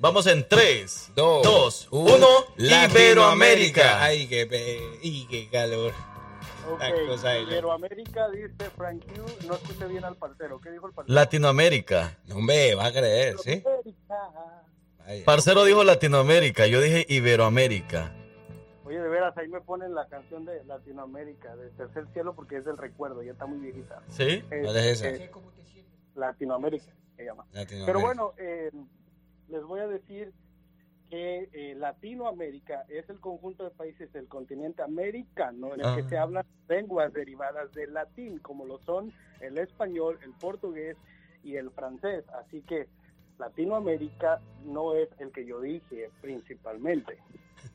[0.00, 2.26] Vamos en 3, Dos, 2, uno, 1.
[2.56, 3.00] Latinoamérica.
[3.02, 4.02] Iberoamérica.
[4.02, 5.92] Ay, qué, y qué calor.
[7.42, 10.58] Iberoamérica dice Frank Hugh, no escuché bien al parcero.
[10.60, 11.14] ¿Qué dijo el parcero?
[11.14, 12.18] Latinoamérica.
[12.28, 13.62] No, hombre, va a creer, ¿sí?
[15.24, 18.12] Parcero dijo Latinoamérica, yo dije Iberoamérica.
[18.84, 22.64] Oye, de veras, ahí me ponen la canción de Latinoamérica, de Tercer Cielo, porque es
[22.64, 24.02] del recuerdo, ya está muy viejita.
[24.08, 24.42] ¿Sí?
[24.48, 25.08] ¿Cuál es esa?
[25.10, 25.30] eh,
[26.14, 27.44] Latinoamérica se llama.
[27.52, 27.86] Latinoamérica.
[27.86, 28.70] Pero bueno, eh,
[29.48, 30.32] les voy a decir
[31.08, 36.08] que eh, Latinoamérica es el conjunto de países del continente americano en el que Ah.
[36.08, 40.96] se hablan lenguas derivadas del latín, como lo son el español, el portugués
[41.42, 42.24] y el francés.
[42.40, 42.88] Así que
[43.40, 47.18] Latinoamérica no es el que yo dije principalmente.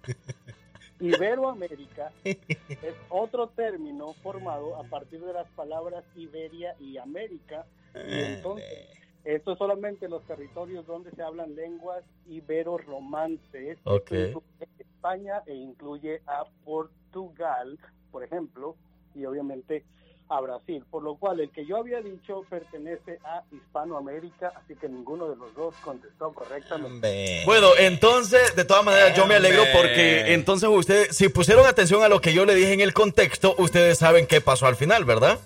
[1.00, 7.66] Iberoamérica es otro término formado a partir de las palabras Iberia y América.
[7.94, 8.88] Y entonces,
[9.26, 13.78] esto es solamente los territorios donde se hablan lenguas ibero-romances.
[13.78, 14.12] Esto Ok.
[14.12, 17.78] incluye España e incluye a Portugal,
[18.12, 18.76] por ejemplo,
[19.14, 19.84] y obviamente
[20.30, 20.84] a Brasil.
[20.89, 25.35] Por lo cual, el que yo había dicho pertenece a Hispanoamérica, así que ninguno de
[25.35, 27.43] los dos contestó correctamente.
[27.45, 32.10] Bueno, entonces, de todas maneras, yo me alegro porque entonces ustedes, si pusieron atención a
[32.10, 35.39] lo que yo le dije en el contexto, ustedes saben qué pasó al final, ¿verdad?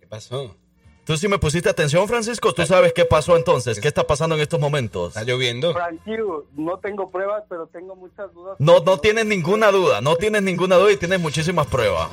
[0.00, 0.56] ¿Qué pasó?
[1.04, 4.40] Tú sí me pusiste atención, Francisco, tú sabes qué pasó entonces, qué está pasando en
[4.40, 5.08] estos momentos.
[5.08, 5.72] ¿Está lloviendo?
[5.72, 8.54] Tranquilo, no tengo pruebas, pero tengo muchas dudas.
[8.60, 12.08] No, no tienes ninguna duda, no tienes ninguna duda y tienes muchísimas pruebas.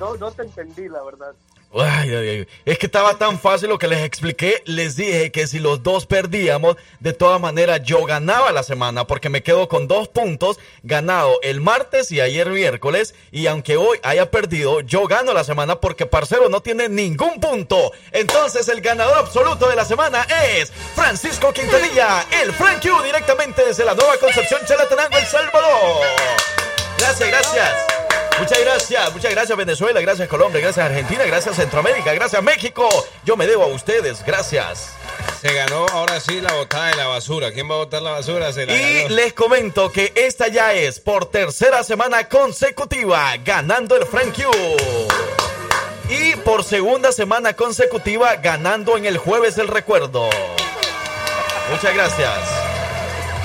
[0.00, 1.34] No, no te entendí, la verdad.
[1.74, 2.48] Ay, ay, ay.
[2.64, 4.62] Es que estaba tan fácil lo que les expliqué.
[4.64, 9.28] Les dije que si los dos perdíamos, de todas maneras yo ganaba la semana porque
[9.28, 13.14] me quedo con dos puntos ganado el martes y ayer miércoles.
[13.32, 17.92] Y aunque hoy haya perdido, yo gano la semana porque Parcero no tiene ningún punto.
[18.12, 23.94] Entonces el ganador absoluto de la semana es Francisco Quintanilla, el Frank directamente desde la
[23.94, 26.06] Nueva Concepción, Chalatenango, El Salvador.
[26.98, 28.27] Gracias, gracias.
[28.38, 32.88] Muchas gracias, muchas gracias Venezuela, gracias Colombia, gracias Argentina, gracias Centroamérica, gracias México.
[33.24, 34.90] Yo me debo a ustedes, gracias.
[35.40, 37.52] Se ganó ahora sí la botada de la basura.
[37.52, 38.52] ¿Quién va a botar la basura?
[38.52, 39.14] Se la Y ganó.
[39.16, 44.50] les comento que esta ya es por tercera semana consecutiva ganando el Frank Q.
[46.10, 50.28] Y por segunda semana consecutiva ganando en el jueves del recuerdo.
[51.70, 52.38] Muchas gracias.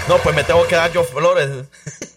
[0.08, 1.50] No, pues me tengo que dar yo flores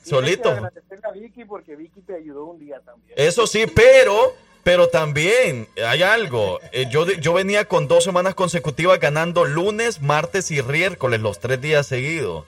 [0.08, 0.42] solito.
[0.42, 3.12] Quiero agradecerle a Vicky porque Vicky te ayudó un día también.
[3.16, 6.60] Eso sí, pero, pero también hay algo.
[6.72, 11.60] Eh, yo, yo venía con dos semanas consecutivas ganando lunes, martes y miércoles, los tres
[11.60, 12.44] días seguidos.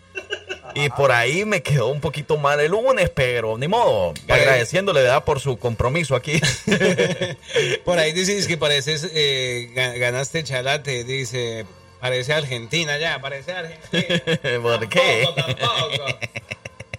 [0.75, 4.13] Y por ahí me quedó un poquito mal el lunes, pero ni modo.
[4.29, 5.25] Agradeciéndole ¿verdad?
[5.25, 6.41] por su compromiso aquí.
[7.85, 11.65] Por ahí dices que pareces, eh, ga- ganaste chalate, dice,
[12.01, 14.61] parece Argentina ya, parece Argentina.
[14.63, 15.25] ¿Por qué?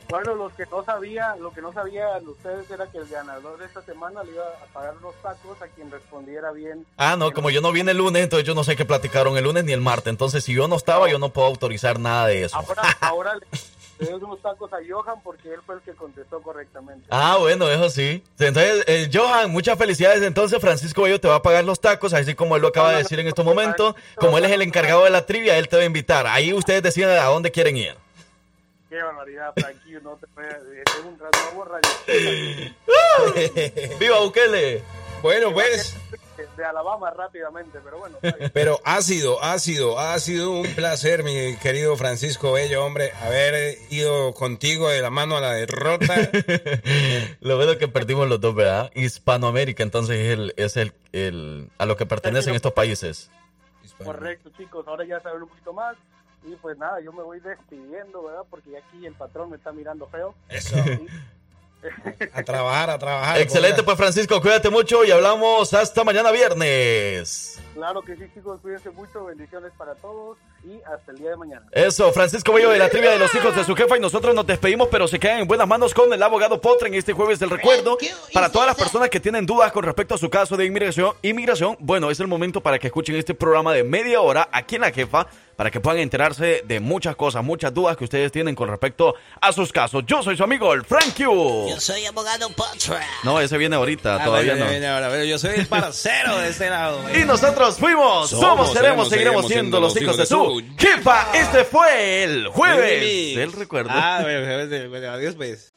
[0.10, 3.66] Bueno, los que no sabían, lo que no sabían ustedes era que el ganador de
[3.66, 6.84] esta semana le iba a pagar los tacos a quien respondiera bien.
[6.98, 9.44] Ah, no, como yo no vine el lunes, entonces yo no sé qué platicaron el
[9.44, 10.08] lunes ni el martes.
[10.08, 12.58] Entonces, si yo no estaba, yo no puedo autorizar nada de eso.
[12.58, 13.46] Ahora, ahora le,
[14.00, 17.06] le doy unos tacos a Johan porque él fue el que contestó correctamente.
[17.12, 18.24] Ah, bueno, eso sí.
[18.40, 20.24] Entonces, eh, Johan, muchas felicidades.
[20.24, 22.98] Entonces, Francisco Bello te va a pagar los tacos, así como él lo acaba de
[22.98, 23.94] decir en estos momentos.
[24.16, 26.26] Como él es el encargado de la trivia, él te va a invitar.
[26.26, 27.96] Ahí ustedes deciden a dónde quieren ir.
[28.90, 30.56] Qué barbaridad, tranquilo, no te puedes.
[30.56, 31.90] Es un nuevo rayo.
[34.00, 34.82] ¡Viva Bukele!
[35.22, 35.96] Bueno, pues.
[36.56, 38.18] De Alabama rápidamente, pero bueno.
[38.54, 43.78] Pero ha sido, ha sido, ha sido un placer, mi querido Francisco Bello, hombre, haber
[43.90, 46.16] ido contigo de la mano a la derrota.
[47.42, 48.90] Lo bueno que perdimos los dos, ¿verdad?
[48.96, 53.30] Hispanoamérica, entonces es, el, es el, el- a lo que pertenecen estos países.
[54.04, 54.86] Correcto, chicos.
[54.88, 55.96] Ahora ya saben un poquito más.
[56.50, 58.42] Y pues nada, yo me voy despidiendo, ¿verdad?
[58.50, 60.34] Porque ya aquí el patrón me está mirando feo.
[60.50, 60.76] Eso.
[62.34, 63.40] A trabajar, a trabajar.
[63.40, 67.62] Excelente, pues Francisco, cuídate mucho y hablamos hasta mañana viernes.
[67.74, 71.66] Claro que sí, chicos, cuídense mucho, bendiciones para todos y hasta el día de mañana.
[71.72, 74.46] Eso, Francisco Bello de la trivia de los hijos de su jefa y nosotros nos
[74.46, 77.50] despedimos, pero se quedan en buenas manos con el abogado Potre en este jueves del
[77.50, 77.98] recuerdo.
[78.34, 81.78] Para todas las personas que tienen dudas con respecto a su caso de inmigración, inmigración,
[81.80, 84.92] bueno, es el momento para que escuchen este programa de media hora aquí en la
[84.92, 89.16] jefa para que puedan enterarse de muchas cosas, muchas dudas que ustedes tienen con respecto
[89.42, 90.06] a sus casos.
[90.08, 91.68] Yo soy su amigo, el Frank Q.
[91.70, 93.02] Yo soy abogado Potra.
[93.24, 94.70] No, ese viene ahorita, Ah, todavía no.
[94.70, 97.00] viene ahora, pero yo soy el parcero de este lado.
[97.14, 101.28] Y nosotros fuimos, somos, Somos, seremos, seguiremos seguiremos siendo los hijos de su jefa.
[101.34, 103.90] Este fue el jueves del recuerdo.
[103.94, 105.74] Ah, bueno, jueves del- bueno, adiós pues.